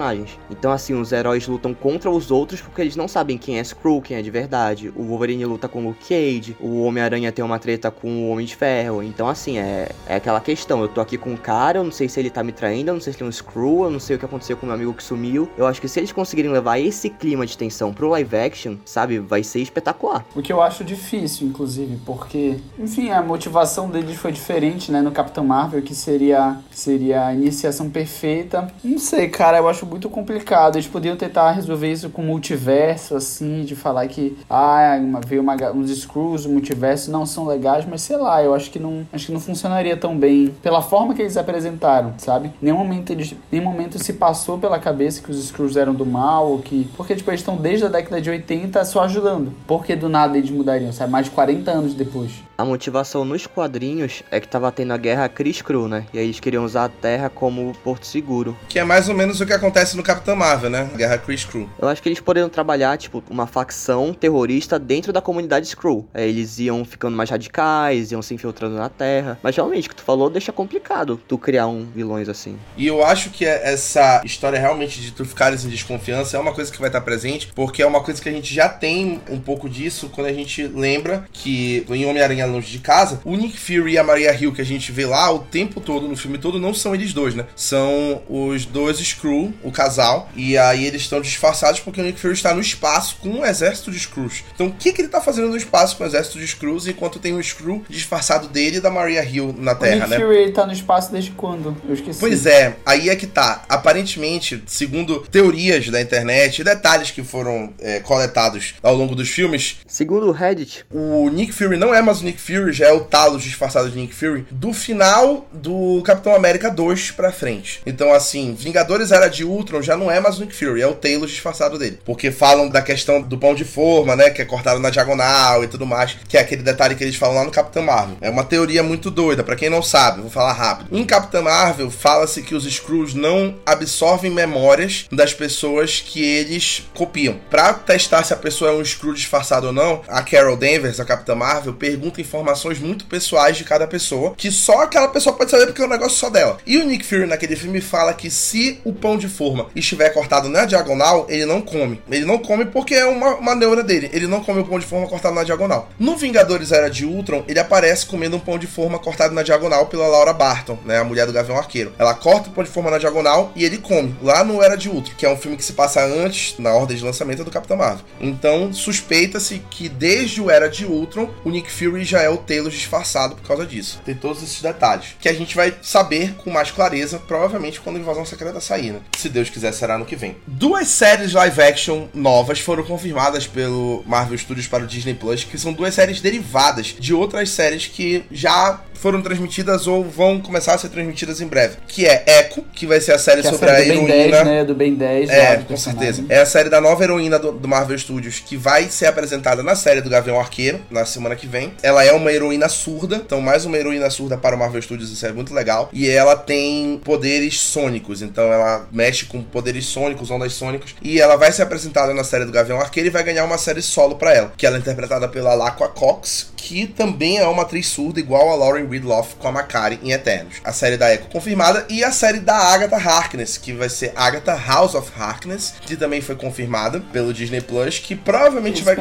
[0.49, 4.01] Então, assim, os heróis lutam contra os outros porque eles não sabem quem é Skrull,
[4.01, 4.91] quem é de verdade.
[4.95, 8.45] O Wolverine luta com o Luke Cage, o Homem-Aranha tem uma treta com o Homem
[8.45, 9.01] de Ferro.
[9.03, 10.81] Então, assim, é, é aquela questão.
[10.81, 12.93] Eu tô aqui com um cara, eu não sei se ele tá me traindo, eu
[12.93, 14.75] não sei se ele é um Skrull, eu não sei o que aconteceu com meu
[14.75, 15.49] amigo que sumiu.
[15.57, 19.19] Eu acho que se eles conseguirem levar esse clima de tensão pro live action, sabe,
[19.19, 20.25] vai ser espetacular.
[20.35, 25.11] O que eu acho difícil, inclusive, porque, enfim, a motivação deles foi diferente, né, no
[25.11, 28.71] Capitão Marvel, que seria, que seria a iniciação perfeita.
[28.83, 30.75] Não sei, cara, eu acho muito complicado.
[30.75, 35.89] Eles podiam tentar resolver isso com multiverso, assim, de falar que ah, veio uma, uns
[35.91, 39.31] screws, o multiverso não são legais, mas sei lá, eu acho que não acho que
[39.31, 42.51] não funcionaria tão bem pela forma que eles apresentaram, sabe?
[42.61, 46.51] Nenhum momento eles, nenhum momento se passou pela cabeça que os screws eram do mal,
[46.51, 46.89] ou que.
[46.95, 49.53] Porque, tipo, eles estão desde a década de 80 só ajudando.
[49.65, 51.11] Por que do nada eles mudariam, sabe?
[51.11, 52.31] Mais de 40 anos depois.
[52.57, 56.05] A motivação nos quadrinhos é que tava tendo a guerra Cris Cru, né?
[56.11, 58.57] E aí eles queriam usar a Terra como porto seguro.
[58.67, 60.89] Que é mais ou menos o que acontece no Capitão Marvel, né?
[60.93, 61.69] A guerra Chris Cru.
[61.79, 66.07] Eu acho que eles poderiam trabalhar, tipo, uma facção terrorista dentro da comunidade Skrull.
[66.13, 69.37] É, eles iam ficando mais radicais, iam se infiltrando na Terra.
[69.43, 72.57] Mas realmente, o que tu falou deixa complicado tu criar um vilões assim.
[72.75, 76.71] E eu acho que essa história realmente de tu ficares em desconfiança é uma coisa
[76.71, 79.69] que vai estar presente, porque é uma coisa que a gente já tem um pouco
[79.69, 83.97] disso quando a gente lembra que em Homem-Aranha Longe de Casa, o Nick Fury e
[83.97, 86.73] a Maria Hill que a gente vê lá o tempo todo, no filme todo, não
[86.73, 87.45] são eles dois, né?
[87.55, 92.33] São os dois Skrull, o casal, e aí eles estão disfarçados porque o Nick Fury
[92.33, 94.43] está no espaço com um exército de Skrulls.
[94.53, 97.19] Então o que, que ele está fazendo no espaço com um exército de Skrulls enquanto
[97.19, 100.25] tem um Skrull disfarçado dele e da Maria Hill na Terra, o Nick né?
[100.25, 101.75] Fury tá no espaço desde quando?
[101.87, 102.19] Eu esqueci.
[102.19, 103.63] Pois é, aí é que tá.
[103.67, 109.77] Aparentemente, segundo teorias da internet e detalhes que foram é, coletados ao longo dos filmes,
[109.85, 113.01] segundo o Reddit, o Nick Fury não é mais o Nick Fury, já é o
[113.01, 117.81] Talos disfarçado de Nick Fury do final do Capitão América 2 pra frente.
[117.85, 120.95] Então, assim, Vingadores Era de Ultron já não é mais o Nick Fury, é o
[120.95, 121.99] Talos disfarçado dele.
[122.05, 125.67] Porque falam da questão do pão de forma, né, que é cortado na diagonal e
[125.67, 128.17] tudo mais, que é aquele detalhe que eles falam lá no Capitão Marvel.
[128.21, 130.95] É uma teoria muito doida, para quem não sabe, vou falar rápido.
[130.95, 137.39] Em Capitão Marvel, fala-se que os Skrulls não absorvem memórias das pessoas que eles copiam.
[137.49, 141.05] Pra testar se a pessoa é um Skrull disfarçado ou não, a Carol Danvers, a
[141.05, 145.67] Capitã Marvel, pergunta informações muito pessoais de cada pessoa, que só aquela pessoa pode saber
[145.67, 146.57] porque é um negócio só dela.
[146.65, 150.49] E o Nick Fury naquele filme fala que se o pão de forma estiver cortado
[150.49, 152.01] na diagonal, ele não come.
[152.09, 154.09] Ele não come porque é uma, uma neura dele.
[154.11, 155.89] Ele não come o pão de forma cortado na diagonal.
[155.99, 159.85] No Vingadores Era de Ultron, ele aparece comendo um pão de forma cortado na diagonal
[159.85, 161.93] pela Laura Barton, né, a mulher do Gavião Arqueiro.
[161.99, 164.89] Ela corta o pão de forma na diagonal e ele come, lá no Era de
[164.89, 167.77] Ultron, que é um filme que se passa antes, na ordem de lançamento do Capitão
[167.77, 168.05] Marvel.
[168.19, 172.73] Então, suspeita-se que desde o Era de Ultron, o Nick Fury já é o Talos
[172.73, 174.01] disfarçado por causa disso.
[174.03, 177.99] Tem todos esses detalhes, que a gente vai saber com mais clareza, provavelmente quando a
[177.99, 178.99] Invasão Secreta sair, né?
[179.17, 180.35] Se Deus quiser, será no que vem.
[180.45, 185.57] Duas séries live action novas foram confirmadas pelo Marvel Studios para o Disney Plus, que
[185.57, 190.77] são duas séries derivadas de outras séries que já foram transmitidas ou vão começar a
[190.77, 191.77] ser transmitidas em breve.
[191.87, 194.01] Que é Echo, que vai ser a série Que é a sobre série a do
[194.01, 194.37] Ben heroína.
[194.37, 194.65] 10, né?
[194.65, 195.29] Do Ben 10.
[195.29, 196.13] É, com personagem.
[196.13, 196.25] certeza.
[196.29, 199.75] É a série da nova heroína do, do Marvel Studios, que vai ser apresentada na
[199.75, 201.73] série do Gavião Arqueiro, na semana que vem.
[201.83, 205.25] Ela é uma heroína surda, então mais uma heroína surda para o Marvel Studios, isso
[205.25, 205.89] é muito legal.
[205.93, 210.95] E ela tem poderes sônicos, então ela mexe com poderes sônicos, ondas sônicos.
[211.01, 213.81] E ela vai ser apresentada na série do Gavião Arqueiro e vai ganhar uma série
[213.81, 217.87] solo para ela, que ela é interpretada pela Laqua Cox, que também é uma atriz
[217.87, 220.55] surda igual a Lauren Ridloff com a Macari em Eternos.
[220.63, 224.53] A série da Echo confirmada e a série da Agatha Harkness, que vai ser Agatha
[224.55, 228.95] House of Harkness, que também foi confirmada pelo Disney Plus, que provavelmente It's vai.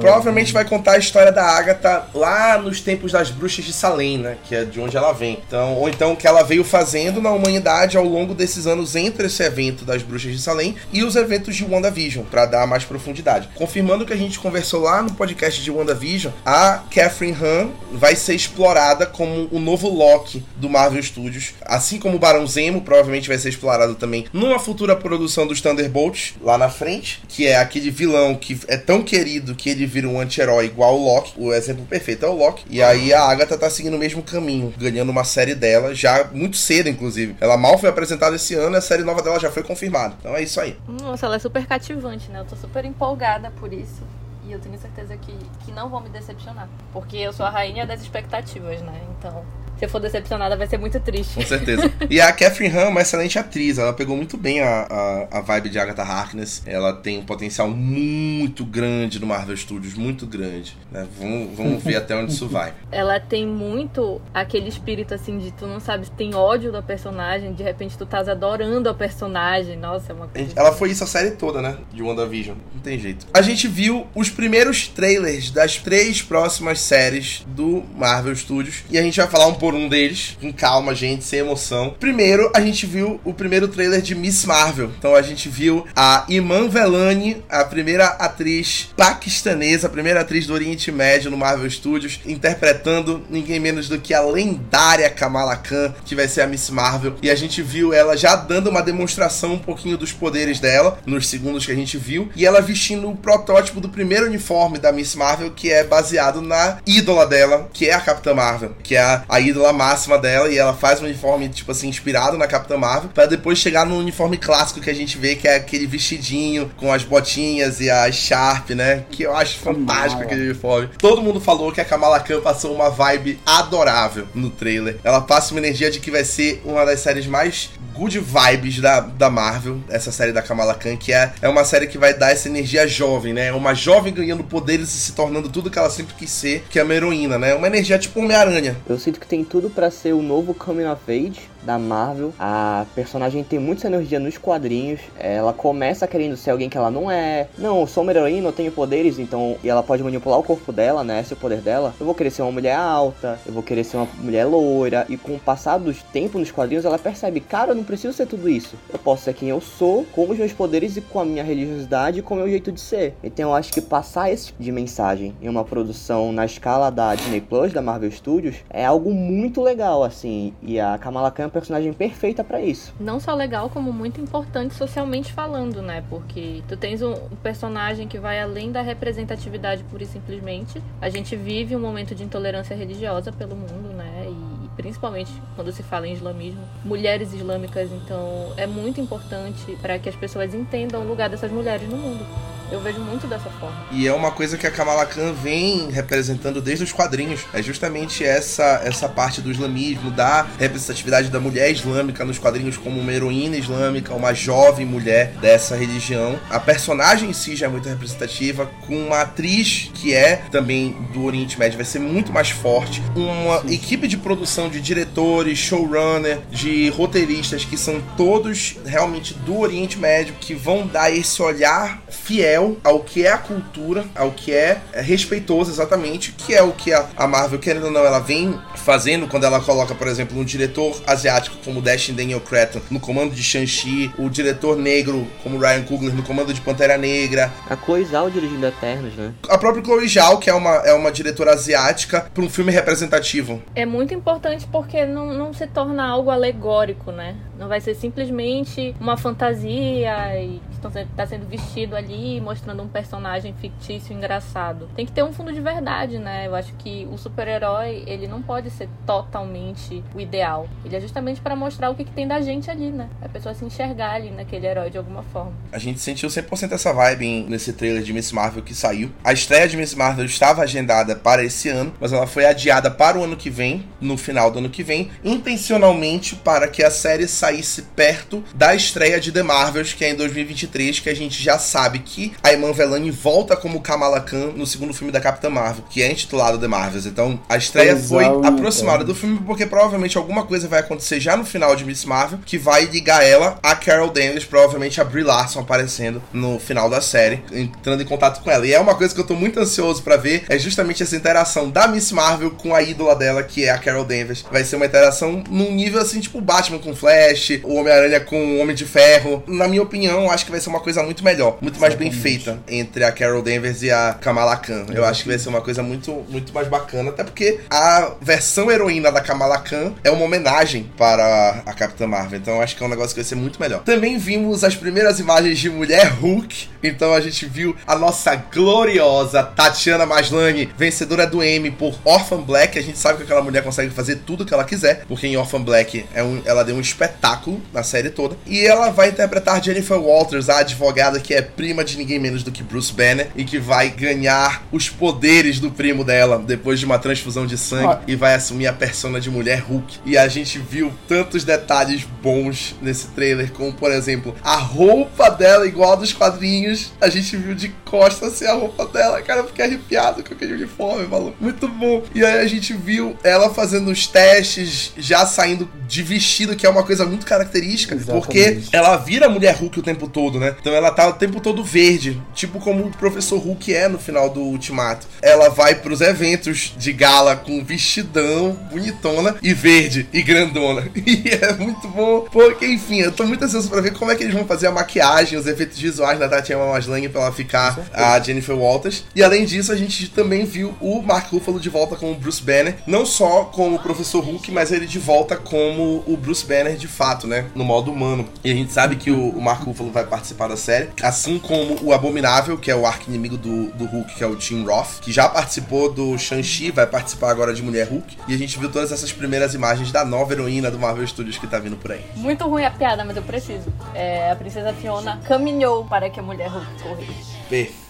[0.00, 4.36] Provavelmente vai contar a história da Agatha lá nos tempos das bruxas de Salem, né?
[4.44, 5.40] Que é de onde ela vem.
[5.46, 9.26] Então, ou então o que ela veio fazendo na humanidade ao longo desses anos entre
[9.26, 13.48] esse evento das bruxas de Salem e os eventos de WandaVision, para dar mais profundidade.
[13.54, 18.34] Confirmando que a gente conversou lá no podcast de WandaVision, a Catherine Han vai ser
[18.34, 21.52] explorada como o novo Loki do Marvel Studios.
[21.62, 26.34] Assim como o Barão Zemo provavelmente vai ser explorado também numa futura produção dos Thunderbolts
[26.40, 30.20] lá na frente, que é aquele vilão que é tão querido que ele vira um
[30.20, 31.32] anti-herói igual o Loki.
[31.36, 32.64] O exemplo perfeito é o Loki.
[32.70, 36.56] E aí a Agatha tá seguindo o mesmo caminho, ganhando uma série dela já muito
[36.56, 37.36] cedo, inclusive.
[37.40, 40.14] Ela mal foi apresentada esse ano e a série nova dela já foi confirmada.
[40.18, 40.78] Então é isso aí.
[40.86, 42.40] Nossa, ela é super cativante, né?
[42.40, 44.02] Eu tô super empolgada por isso.
[44.46, 46.68] E eu tenho certeza que, que não vão me decepcionar.
[46.92, 49.00] Porque eu sou a rainha das expectativas, né?
[49.18, 49.44] Então,
[49.80, 51.36] se eu for decepcionada, vai ser muito triste.
[51.36, 51.90] Com certeza.
[52.10, 53.78] e a Catherine Han é uma excelente atriz.
[53.78, 54.86] Ela pegou muito bem a,
[55.30, 56.62] a, a vibe de Agatha Harkness.
[56.66, 60.76] Ela tem um potencial muito grande no Marvel Studios, muito grande.
[60.92, 61.08] né?
[61.18, 62.74] Vamos, vamos ver até onde isso vai.
[62.92, 67.54] Ela tem muito aquele espírito assim de tu não sabe se tem ódio da personagem,
[67.54, 69.78] de repente tu estás adorando a personagem.
[69.78, 70.52] Nossa, é uma coisa.
[70.56, 71.78] Ela foi isso a série toda, né?
[71.90, 72.58] De WandaVision.
[72.74, 73.26] Não tem jeito.
[73.32, 78.84] A gente viu os primeiros trailers das três próximas séries do Marvel Studios.
[78.90, 80.36] E a gente vai falar um por um deles.
[80.40, 81.94] Com calma, gente, sem emoção.
[82.00, 84.90] Primeiro, a gente viu o primeiro trailer de Miss Marvel.
[84.98, 90.54] Então a gente viu a Iman Velani, a primeira atriz paquistanesa, a primeira atriz do
[90.54, 96.16] Oriente Médio no Marvel Studios, interpretando ninguém menos do que a lendária Kamala Khan, que
[96.16, 97.14] vai ser a Miss Marvel.
[97.22, 101.28] E a gente viu ela já dando uma demonstração um pouquinho dos poderes dela, nos
[101.28, 105.14] segundos que a gente viu, e ela vestindo o protótipo do primeiro uniforme da Miss
[105.14, 109.24] Marvel, que é baseado na ídola dela, que é a Capitã Marvel, que é a,
[109.28, 113.10] a ídola máxima dela, e ela faz um uniforme, tipo assim, inspirado na Capitã Marvel,
[113.14, 116.92] para depois chegar no uniforme clássico que a gente vê, que é aquele vestidinho com
[116.92, 119.04] as botinhas e a Sharp, né?
[119.10, 120.88] Que eu acho fantástico aquele uniforme.
[120.98, 124.98] Todo mundo falou que a Kamala Khan passou uma vibe adorável no trailer.
[125.04, 129.00] Ela passa uma energia de que vai ser uma das séries mais good vibes da,
[129.00, 132.30] da Marvel, essa série da Kamala Khan, que é, é uma série que vai dar
[132.30, 133.52] essa energia jovem, né?
[133.52, 136.82] Uma jovem ganhando poderes e se tornando tudo que ela sempre quis ser, que é
[136.82, 137.54] uma heroína, né?
[137.54, 138.76] Uma energia tipo Homem-Aranha.
[138.88, 142.32] Eu sinto que tem tudo para ser o novo Coming of Age da Marvel.
[142.38, 145.00] A personagem tem muita energia nos quadrinhos.
[145.18, 147.48] Ela começa querendo ser alguém que ela não é.
[147.58, 149.56] Não, eu sou uma heroína, eu tenho poderes, então.
[149.62, 151.20] E ela pode manipular o corpo dela, né?
[151.20, 151.94] Esse é o poder dela.
[151.98, 155.06] Eu vou querer ser uma mulher alta, eu vou querer ser uma mulher loira.
[155.08, 158.26] E com o passar dos tempos nos quadrinhos, ela percebe: cara, eu não preciso ser
[158.26, 158.76] tudo isso.
[158.92, 162.20] Eu posso ser quem eu sou, com os meus poderes e com a minha religiosidade
[162.20, 163.14] e com o meu jeito de ser.
[163.22, 167.14] Então eu acho que passar esse tipo de mensagem em uma produção na escala da
[167.14, 170.54] Disney Plus, da Marvel Studios, é algo muito legal, assim.
[170.62, 172.94] E a Kamala Khan personagem perfeita para isso.
[172.98, 176.04] Não só legal, como muito importante socialmente falando, né?
[176.08, 180.82] Porque tu tens um personagem que vai além da representatividade pura e simplesmente.
[181.00, 184.26] A gente vive um momento de intolerância religiosa pelo mundo, né?
[184.28, 190.08] E principalmente quando se fala em islamismo, mulheres islâmicas, então é muito importante para que
[190.08, 192.24] as pessoas entendam o lugar dessas mulheres no mundo.
[192.70, 193.76] Eu vejo muito dessa forma.
[193.90, 197.40] E é uma coisa que a Kamala Khan vem representando desde os quadrinhos.
[197.52, 203.00] É justamente essa essa parte do islamismo, da representatividade da mulher islâmica nos quadrinhos como
[203.00, 206.38] uma heroína islâmica, uma jovem mulher dessa religião.
[206.48, 211.24] A personagem em si já é muito representativa, com uma atriz que é também do
[211.24, 213.02] Oriente Médio, vai ser muito mais forte.
[213.14, 213.74] Uma Sim.
[213.74, 220.34] equipe de produção de diretores, showrunner, de roteiristas que são todos realmente do Oriente Médio,
[220.40, 224.80] que vão dar esse olhar fiel fiel ao que é a cultura, ao que é,
[224.92, 228.58] é respeitoso exatamente, que é o que a, a Marvel, querendo ou não, ela vem
[228.76, 233.34] fazendo quando ela coloca, por exemplo, um diretor asiático como Destin Daniel Cretton no comando
[233.34, 237.50] de Shang-Chi, o diretor negro como Ryan Coogler no comando de Pantera Negra.
[237.68, 239.32] A Chloe Zhao dirigindo Eternos, né?
[239.48, 243.62] A própria Chloe Zhao, que é uma, é uma diretora asiática, para um filme representativo.
[243.74, 247.36] É muito importante porque não, não se torna algo alegórico, né?
[247.58, 254.14] Não vai ser simplesmente uma fantasia e está sendo vestido ali mostrando um personagem fictício
[254.14, 254.88] engraçado.
[254.94, 256.46] Tem que ter um fundo de verdade, né?
[256.46, 260.68] Eu acho que o super-herói, ele não pode ser totalmente o ideal.
[260.84, 263.08] Ele é justamente para mostrar o que, que, tem da gente ali, né?
[263.22, 265.52] A pessoa se enxergar ali naquele herói de alguma forma.
[265.72, 269.10] A gente sentiu 100% essa vibe nesse trailer de Miss Marvel que saiu.
[269.22, 273.18] A estreia de Miss Marvel estava agendada para esse ano, mas ela foi adiada para
[273.18, 277.26] o ano que vem, no final do ano que vem, intencionalmente para que a série
[277.26, 281.58] saísse perto da estreia de The Marvels, que é em 2023, que a gente já
[281.58, 285.84] sabe que a Iman Velani volta como Kamala Khan no segundo filme da Capitã Marvel,
[285.90, 287.06] que é intitulado The Marvels.
[287.06, 291.44] Então, a estreia foi aproximada do filme porque provavelmente alguma coisa vai acontecer já no
[291.44, 295.60] final de Miss Marvel que vai ligar ela a Carol Danvers, provavelmente a Brie Larson
[295.60, 298.66] aparecendo no final da série, entrando em contato com ela.
[298.66, 301.70] E é uma coisa que eu tô muito ansioso para ver, é justamente essa interação
[301.70, 304.44] da Miss Marvel com a ídola dela, que é a Carol Danvers.
[304.50, 308.58] Vai ser uma interação num nível assim, tipo Batman com Flash, o Homem-Aranha com o
[308.58, 309.42] Homem de Ferro.
[309.46, 312.58] Na minha opinião, acho que vai ser uma coisa muito melhor, muito mais bem feita
[312.68, 314.86] entre a Carol Danvers e a Kamala Khan.
[314.92, 318.70] Eu acho que vai ser uma coisa muito, muito mais bacana, até porque a versão
[318.70, 322.38] heroína da Kamala Khan é uma homenagem para a Capitã Marvel.
[322.38, 323.82] Então eu acho que é um negócio que vai ser muito melhor.
[323.82, 326.68] Também vimos as primeiras imagens de Mulher Hulk.
[326.82, 332.78] Então a gente viu a nossa gloriosa Tatiana Maslany, vencedora do Emmy por Orphan Black.
[332.78, 335.62] A gente sabe que aquela mulher consegue fazer tudo que ela quiser, porque em Orphan
[335.62, 338.36] Black é um, ela deu um espetáculo na série toda.
[338.46, 342.50] E ela vai interpretar Jennifer Walters, a advogada que é prima de ninguém menos do
[342.50, 346.98] que Bruce Banner e que vai ganhar os poderes do primo dela depois de uma
[346.98, 348.00] transfusão de sangue ah.
[348.06, 349.98] e vai assumir a persona de mulher Hulk.
[350.04, 355.66] E a gente viu tantos detalhes bons nesse trailer, como por exemplo, a roupa dela
[355.66, 356.92] igual a dos quadrinhos.
[357.00, 360.54] A gente viu de costas assim a roupa dela, cara, eu fiquei arrepiado com aquele
[360.54, 361.36] uniforme, maluco.
[361.40, 362.02] Muito bom.
[362.14, 366.68] E aí a gente viu ela fazendo os testes, já saindo de vestido, que é
[366.68, 368.24] uma coisa muito característica, Exatamente.
[368.24, 370.56] porque ela vira mulher Hulk o tempo todo, né?
[370.60, 374.28] Então ela tá o tempo todo verde, tipo como o professor Hulk é no final
[374.28, 375.06] do Ultimato.
[375.22, 380.88] Ela vai pros eventos de gala com vestidão, bonitona e verde e grandona.
[381.10, 384.22] E é muito bom, porque enfim, eu tô muito ansioso pra ver como é que
[384.22, 388.18] eles vão fazer a maquiagem, os efeitos visuais da Tatiana Maslany pra ela ficar a
[388.20, 389.04] Jennifer Walters.
[389.14, 392.76] E além disso, a gente também viu o Mark Ruffalo de volta como Bruce Banner,
[392.86, 396.88] não só como o professor Hulk, mas ele de volta como o Bruce Banner de
[396.88, 397.46] fato, né?
[397.54, 398.28] No modo humano.
[398.44, 401.78] E a gente sabe que o, o Mark Ruffalo vai participar da série, assim como
[401.82, 405.12] o Abominável, que é o arco-inimigo do, do Hulk, que é o Tim Roth, que
[405.12, 408.16] já participou do Shang-Chi, vai participar agora de Mulher Hulk.
[408.28, 411.46] E a gente viu todas essas primeiras imagens da nova heroína do Marvel Studios que
[411.46, 412.04] tá vindo por aí.
[412.16, 413.72] Muito ruim a piada, mas eu preciso.
[413.94, 417.40] É, a princesa Fiona caminhou para que a mulher Hulk corresse.
[417.48, 417.89] Perfeito.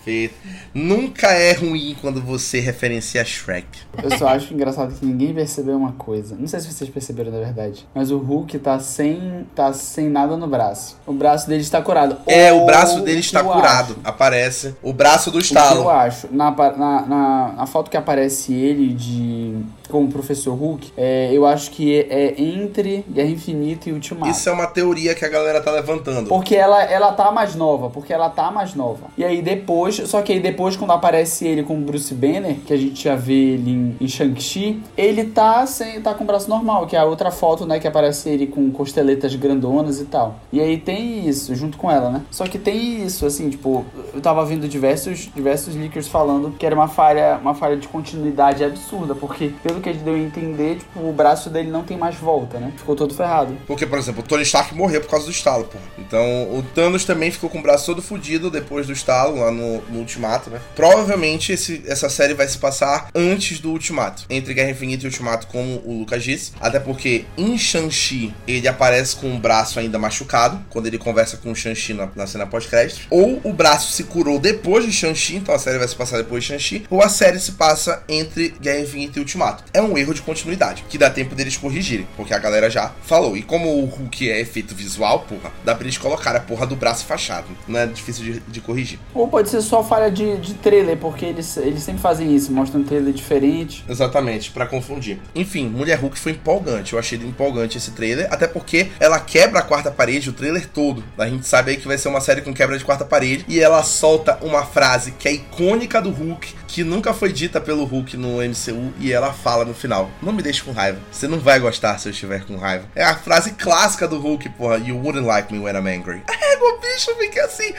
[0.75, 3.67] Nunca é ruim quando você referencia Shrek.
[4.03, 6.37] Eu só acho engraçado que ninguém percebeu uma coisa.
[6.39, 7.87] Não sei se vocês perceberam na verdade.
[7.95, 9.47] Mas o Hulk tá sem.
[9.55, 10.97] tá sem nada no braço.
[11.07, 12.17] O braço dele está curado.
[12.27, 13.93] É, Ou o braço dele está curado.
[13.93, 15.81] acho- Aparece o braço do O que estalo.
[15.83, 19.57] eu acho, na, na, na, na foto que aparece ele de
[19.91, 24.31] como professor Hulk, é, eu acho que é entre Guerra Infinita e Ultimato.
[24.31, 26.29] Isso é uma teoria que a galera tá levantando.
[26.29, 29.09] Porque ela, ela tá mais nova, porque ela tá mais nova.
[29.17, 32.73] E aí depois, só que aí depois quando aparece ele com o Bruce Banner, que
[32.73, 36.49] a gente já vê ele em, em Shang-Chi, ele tá sem tá com o braço
[36.49, 40.37] normal, que é a outra foto, né, que aparece ele com costeletas grandonas e tal.
[40.53, 42.23] E aí tem isso junto com ela, né?
[42.31, 43.85] Só que tem isso, assim, tipo,
[44.15, 48.65] eu tava vendo diversos diversos leakers falando que era uma falha, uma falha de continuidade
[48.65, 51.97] absurda, porque pelo que a gente deu a entender, tipo, o braço dele não tem
[51.97, 52.73] mais volta, né?
[52.77, 53.57] Ficou todo ferrado.
[53.67, 55.79] Porque, por exemplo, o Tony Stark morreu por causa do estalo, pô.
[55.99, 56.25] Então,
[56.55, 59.99] o Thanos também ficou com o braço todo fudido depois do estalo, lá no, no
[60.01, 60.61] Ultimato, né?
[60.75, 64.25] Provavelmente esse, essa série vai se passar antes do Ultimato.
[64.29, 66.53] Entre Guerra Infinita e Ultimato, como o Lucas disse.
[66.61, 71.51] Até porque em Shang-Chi ele aparece com o braço ainda machucado, quando ele conversa com
[71.51, 73.01] o Shang-Chi na, na cena pós-crédito.
[73.11, 76.43] Ou o braço se curou depois de Shang-Chi, então a série vai se passar depois
[76.43, 76.87] de Shang-Chi.
[76.91, 79.65] Ou a série se passa entre Guerra Infinita e Ultimato.
[79.73, 83.37] É um erro de continuidade, que dá tempo deles corrigirem, porque a galera já falou.
[83.37, 86.75] E como o Hulk é efeito visual, porra, dá pra eles colocar a porra do
[86.75, 87.47] braço fachado.
[87.69, 88.99] Não é difícil de, de corrigir.
[89.15, 92.81] Ou pode ser só falha de, de trailer, porque eles, eles sempre fazem isso, mostram
[92.81, 93.85] um trailer diferente.
[93.89, 95.19] Exatamente, pra confundir.
[95.35, 96.93] Enfim, Mulher Hulk foi empolgante.
[96.93, 101.05] Eu achei empolgante esse trailer, até porque ela quebra a quarta parede o trailer todo.
[101.17, 103.61] A gente sabe aí que vai ser uma série com quebra de quarta parede e
[103.61, 108.17] ela solta uma frase que é icônica do Hulk, que nunca foi dita pelo Hulk
[108.17, 111.01] no MCU e ela fala no final: "Não me deixe com raiva.
[111.11, 112.87] Você não vai gostar se eu estiver com raiva".
[112.95, 114.79] É a frase clássica do Hulk, porra.
[114.79, 116.23] You wouldn't like me when I'm angry.
[116.51, 117.73] É, o bicho fica assim.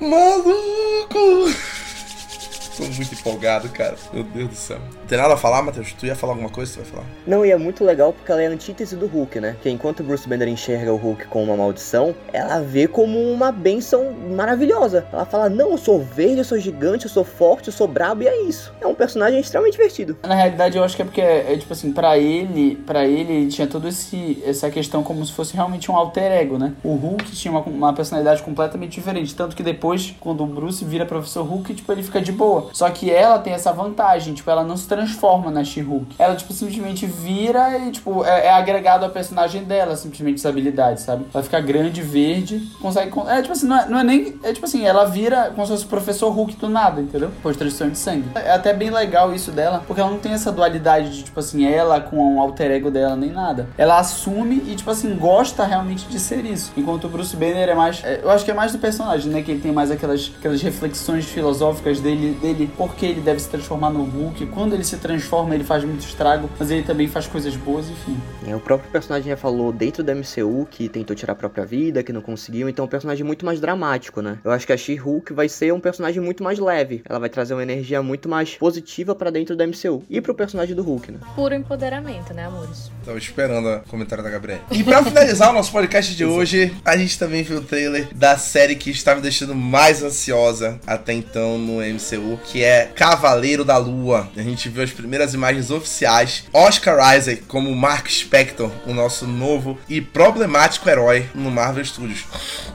[0.00, 1.52] Maluco!
[2.76, 3.96] Tô muito empolgado, cara.
[4.12, 4.80] Meu Deus do céu.
[5.12, 5.92] Tem nada a falar, Matheus?
[5.92, 6.72] Tu ia falar alguma coisa?
[6.72, 7.04] Tu vai falar?
[7.26, 9.54] Não, e é muito legal porque ela é a antítese do Hulk, né?
[9.62, 13.52] Que enquanto o Bruce Banner enxerga o Hulk como uma maldição, ela vê como uma
[13.52, 15.06] benção maravilhosa.
[15.12, 18.22] Ela fala: Não, eu sou verde, eu sou gigante, eu sou forte, eu sou brabo,
[18.22, 18.72] e é isso.
[18.80, 20.16] É um personagem extremamente divertido.
[20.22, 23.48] Na realidade, eu acho que é porque, é, tipo assim, pra ele, para ele, ele
[23.50, 26.72] tinha toda esse, essa questão como se fosse realmente um alter ego, né?
[26.82, 29.36] O Hulk tinha uma, uma personalidade completamente diferente.
[29.36, 32.70] Tanto que depois, quando o Bruce vira professor Hulk, tipo, ele fica de boa.
[32.72, 35.01] Só que ela tem essa vantagem, tipo, ela não se transforma
[35.50, 36.14] na She-Hulk.
[36.18, 41.00] Ela, tipo, simplesmente vira e, tipo, é, é agregado ao personagem dela, simplesmente essa habilidade,
[41.00, 41.24] sabe?
[41.32, 43.10] Ela fica grande, verde, consegue.
[43.10, 44.34] con- É, tipo assim, não é, não é nem.
[44.42, 47.30] É tipo assim, ela vira como se fosse o professor Hulk do nada, entendeu?
[47.42, 48.24] Por transfusão de sangue.
[48.34, 51.64] É até bem legal isso dela, porque ela não tem essa dualidade de, tipo assim,
[51.66, 53.68] ela com um alter ego dela, nem nada.
[53.78, 56.72] Ela assume e, tipo assim, gosta realmente de ser isso.
[56.76, 58.02] Enquanto o Bruce Banner é mais.
[58.04, 59.42] é, eu acho que é mais do personagem, né?
[59.42, 63.48] Que ele tem mais aquelas, aquelas reflexões filosóficas dele, dele, por que ele deve se
[63.48, 64.46] transformar no Hulk.
[64.46, 68.16] Quando ele se transforma, ele faz muito estrago, mas ele também faz coisas boas, enfim.
[68.46, 72.02] É, o próprio personagem já falou dentro da MCU que tentou tirar a própria vida,
[72.02, 74.38] que não conseguiu, então é um personagem muito mais dramático, né?
[74.44, 77.02] Eu acho que a She-Hulk vai ser um personagem muito mais leve.
[77.08, 80.04] Ela vai trazer uma energia muito mais positiva pra dentro da MCU.
[80.08, 81.18] E pro personagem do Hulk, né?
[81.34, 82.90] Puro empoderamento, né, amores?
[83.04, 84.62] Tava esperando o comentário da Gabriela.
[84.70, 88.36] E pra finalizar o nosso podcast de hoje, a gente também viu o trailer da
[88.36, 93.76] série que está me deixando mais ansiosa até então no MCU, que é Cavaleiro da
[93.76, 94.28] Lua.
[94.36, 96.44] A gente viu as primeiras imagens oficiais.
[96.52, 102.24] Oscar Isaac como Mark Spector, o nosso novo e problemático herói no Marvel Studios.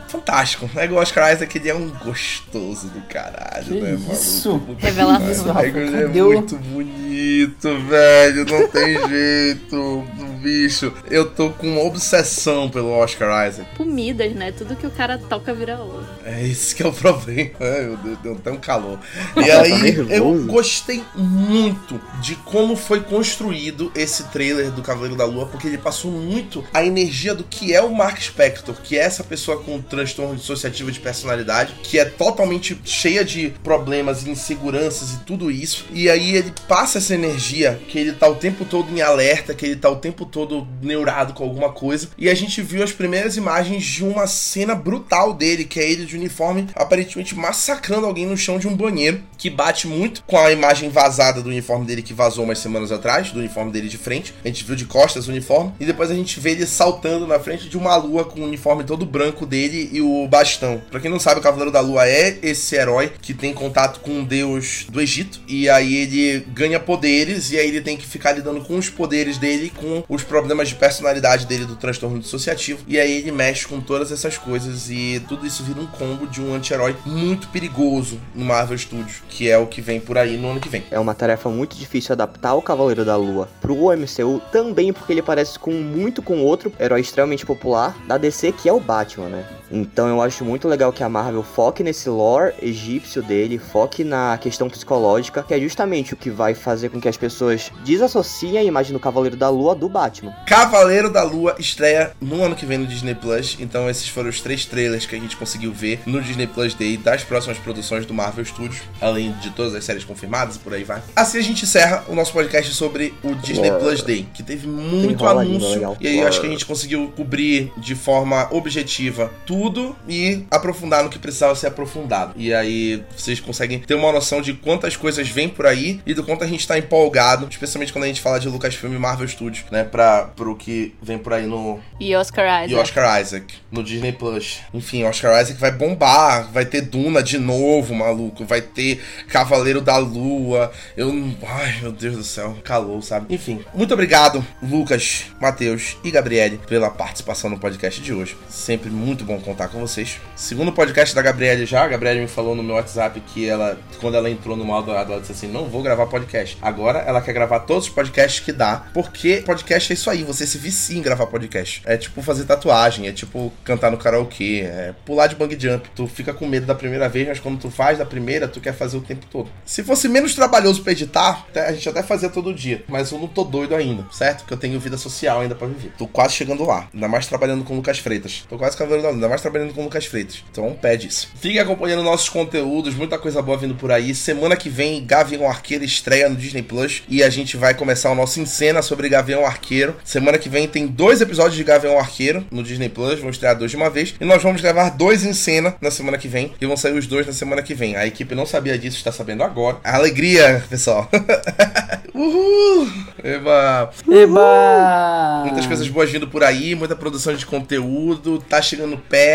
[0.07, 0.69] Fantástico.
[0.77, 4.13] É igual o Oscar Isaac, ele é um gostoso do caralho, Que né, maluco?
[4.13, 4.61] isso?
[4.77, 5.55] Revelação.
[5.59, 8.45] é o- muito bonito, velho.
[8.45, 10.03] Não tem jeito.
[10.41, 13.67] Bicho, eu tô com uma obsessão pelo Oscar Isaac.
[13.75, 14.51] Comidas, né?
[14.51, 16.05] Tudo que o cara toca vira ouro.
[16.23, 17.49] É isso que é o problema.
[17.59, 18.99] Ai, meu Deus, deu até um calor.
[19.35, 21.86] E Tá aí, eu gostei muito
[22.21, 26.83] de como foi construído esse trailer do Cavaleiro da Lua, porque ele passou muito a
[26.83, 30.99] energia do que é o Mark Spector, que é essa pessoa com transtorno dissociativo de
[30.99, 35.85] personalidade, que é totalmente cheia de problemas, inseguranças e tudo isso.
[35.91, 39.65] E aí ele passa essa energia que ele tá o tempo todo em alerta, que
[39.65, 42.09] ele tá o tempo todo neurado com alguma coisa.
[42.17, 46.05] E a gente viu as primeiras imagens de uma cena brutal dele, que é ele
[46.05, 50.51] de uniforme aparentemente massacrando alguém no chão de um banheiro, que bate muito com a
[50.51, 54.34] imagem vazada do uniforme dele que vazou umas semanas atrás, do uniforme dele de frente.
[54.43, 57.39] A gente viu de costas o uniforme e depois a gente vê ele saltando na
[57.39, 60.82] frente de uma lua com o uniforme todo branco dele e o bastão.
[60.89, 64.11] Para quem não sabe, o Cavaleiro da Lua é esse herói que tem contato com
[64.11, 68.32] um deus do Egito e aí ele ganha poderes e aí ele tem que ficar
[68.32, 72.99] lidando com os poderes dele, com os problemas de personalidade dele do transtorno dissociativo e
[72.99, 76.53] aí ele mexe com todas essas coisas e tudo isso vira um combo de um
[76.53, 80.59] anti-herói muito perigoso no Marvel Studios, que é o que vem por aí no ano
[80.59, 80.84] que vem.
[80.91, 85.22] É uma tarefa muito difícil adaptar o Cavaleiro da Lua pro MCU, também porque ele
[85.22, 89.45] parece com muito com outro herói extremamente popular da DC, que é o Batman, né?
[89.72, 94.38] Então eu acho muito legal que a Marvel foque nesse lore egípcio dele, foque na
[94.38, 98.63] questão psicológica, que é justamente o que vai fazer com que as pessoas desassociem a
[98.63, 100.34] imagem do Cavaleiro da Lua do Batman.
[100.45, 104.41] Cavaleiro da Lua estreia no ano que vem no Disney Plus, então esses foram os
[104.41, 108.13] três trailers que a gente conseguiu ver no Disney Plus Day das próximas produções do
[108.13, 111.01] Marvel Studios, além de todas as séries confirmadas e por aí vai.
[111.15, 115.26] Assim a gente encerra o nosso podcast sobre o Disney Plus Day, que teve muito
[115.26, 119.95] anúncio, e aí eu acho que a gente conseguiu cobrir de forma objetiva tudo tudo
[120.07, 122.33] e aprofundar no que precisava ser aprofundado.
[122.37, 126.23] E aí vocês conseguem ter uma noção de quantas coisas vêm por aí e do
[126.23, 129.65] quanto a gente tá empolgado, especialmente quando a gente fala de Lucasfilm e Marvel Studios,
[129.71, 129.83] né?
[129.83, 131.79] Pra, pro que vem por aí no.
[131.99, 132.71] E Oscar Isaac.
[132.71, 134.59] E Oscar Isaac, no Disney Plus.
[134.71, 139.97] Enfim, Oscar Isaac vai bombar, vai ter Duna de novo, maluco, vai ter Cavaleiro da
[139.97, 140.71] Lua.
[140.95, 141.09] Eu.
[141.47, 143.33] Ai, meu Deus do céu, calou, sabe?
[143.33, 148.37] Enfim, muito obrigado, Lucas, Matheus e Gabriele, pela participação no podcast de hoje.
[148.47, 150.19] Sempre muito bom contar com vocês.
[150.35, 154.17] Segundo podcast da Gabriele já, a Gabriele me falou no meu WhatsApp que ela, quando
[154.17, 156.57] ela entrou no Dourado, ela disse assim: não vou gravar podcast.
[156.61, 160.45] Agora ela quer gravar todos os podcasts que dá, porque podcast é isso aí, você
[160.45, 161.81] se vicia em gravar podcast.
[161.85, 165.89] É tipo fazer tatuagem, é tipo cantar no karaokê, é pular de bang jump.
[165.95, 168.73] Tu fica com medo da primeira vez, mas quando tu faz da primeira, tu quer
[168.73, 169.49] fazer o tempo todo.
[169.65, 173.27] Se fosse menos trabalhoso pra editar, a gente até fazia todo dia, mas eu não
[173.27, 174.39] tô doido ainda, certo?
[174.39, 175.93] Porque eu tenho vida social ainda pra viver.
[175.97, 178.45] Tô quase chegando lá, ainda mais trabalhando com o Lucas Freitas.
[178.49, 180.43] Tô quase cavaleiro ainda mais trabalhando com o Lucas Freitas.
[180.51, 181.29] Então pede isso.
[181.39, 184.13] Fique acompanhando nossos conteúdos, muita coisa boa vindo por aí.
[184.13, 188.15] Semana que vem, Gavião Arqueiro estreia no Disney Plus e a gente vai começar o
[188.15, 189.95] nosso encena sobre Gavião Arqueiro.
[190.03, 193.71] Semana que vem tem dois episódios de Gavião Arqueiro no Disney Plus, vamos estrear dois
[193.71, 194.15] de uma vez.
[194.19, 196.53] E nós vamos gravar dois em cena na semana que vem.
[196.59, 197.95] E vão sair os dois na semana que vem.
[197.95, 199.77] A equipe não sabia disso, está sabendo agora.
[199.83, 201.09] Alegria, pessoal.
[202.13, 202.88] Uhul!
[203.23, 203.91] Eba!
[204.09, 205.43] Eba!
[205.45, 209.26] Muitas coisas boas vindo por aí, muita produção de conteúdo, tá chegando perto.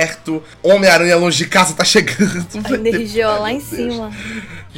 [0.62, 2.46] Homem-Aranha longe de casa tá chegando.
[2.64, 4.10] A energia lá em cima.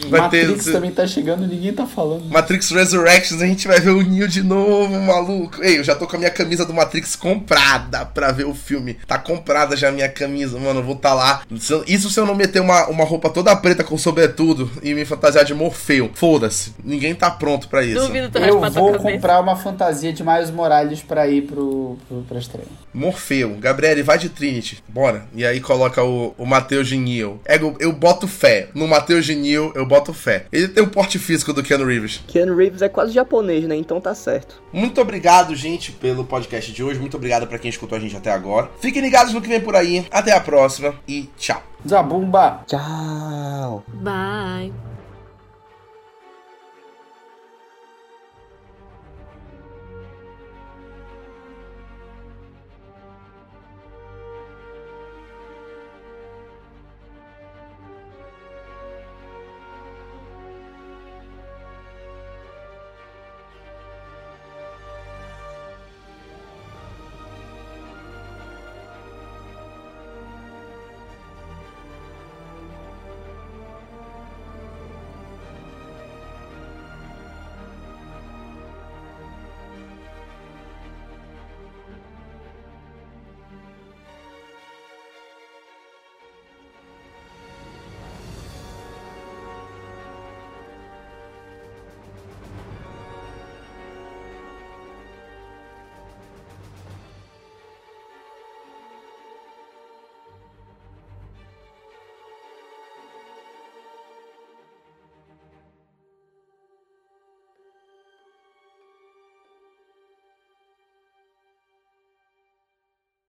[0.08, 0.72] Vai Matrix ter...
[0.72, 2.24] também tá chegando, ninguém tá falando.
[2.28, 5.62] Matrix Resurrections, a gente vai ver o Neo de novo, maluco.
[5.62, 8.94] Ei, eu já tô com a minha camisa do Matrix comprada pra ver o filme.
[9.06, 10.80] Tá comprada já a minha camisa, mano.
[10.80, 11.42] Eu vou tá lá.
[11.86, 15.44] Isso se eu não meter uma, uma roupa toda preta com sobretudo e me fantasiar
[15.44, 16.10] de Morfeu.
[16.14, 16.74] Foda-se.
[16.82, 18.00] Ninguém tá pronto pra isso.
[18.06, 22.38] Duvido tu Eu vou comprar uma fantasia de Miles Morales pra ir pro, pro, pra
[22.38, 22.66] estreia.
[22.92, 23.56] Morfeu.
[23.58, 24.82] Gabriele, vai de Trinity.
[24.88, 25.26] Bora.
[25.34, 27.40] E aí coloca o, o Matheus de Neo.
[27.46, 28.68] Eu, eu boto fé.
[28.74, 30.46] No Matheus de Neo, eu boto fé.
[30.52, 32.22] Ele tem o porte físico do Keanu Reeves.
[32.26, 33.76] Keanu Reeves é quase japonês, né?
[33.76, 34.62] Então tá certo.
[34.72, 37.00] Muito obrigado, gente, pelo podcast de hoje.
[37.00, 38.70] Muito obrigado para quem escutou a gente até agora.
[38.80, 40.06] Fiquem ligados no que vem por aí.
[40.10, 41.62] Até a próxima e tchau.
[41.86, 42.62] Zabumba.
[42.66, 43.84] Tchau.
[43.88, 44.93] Bye.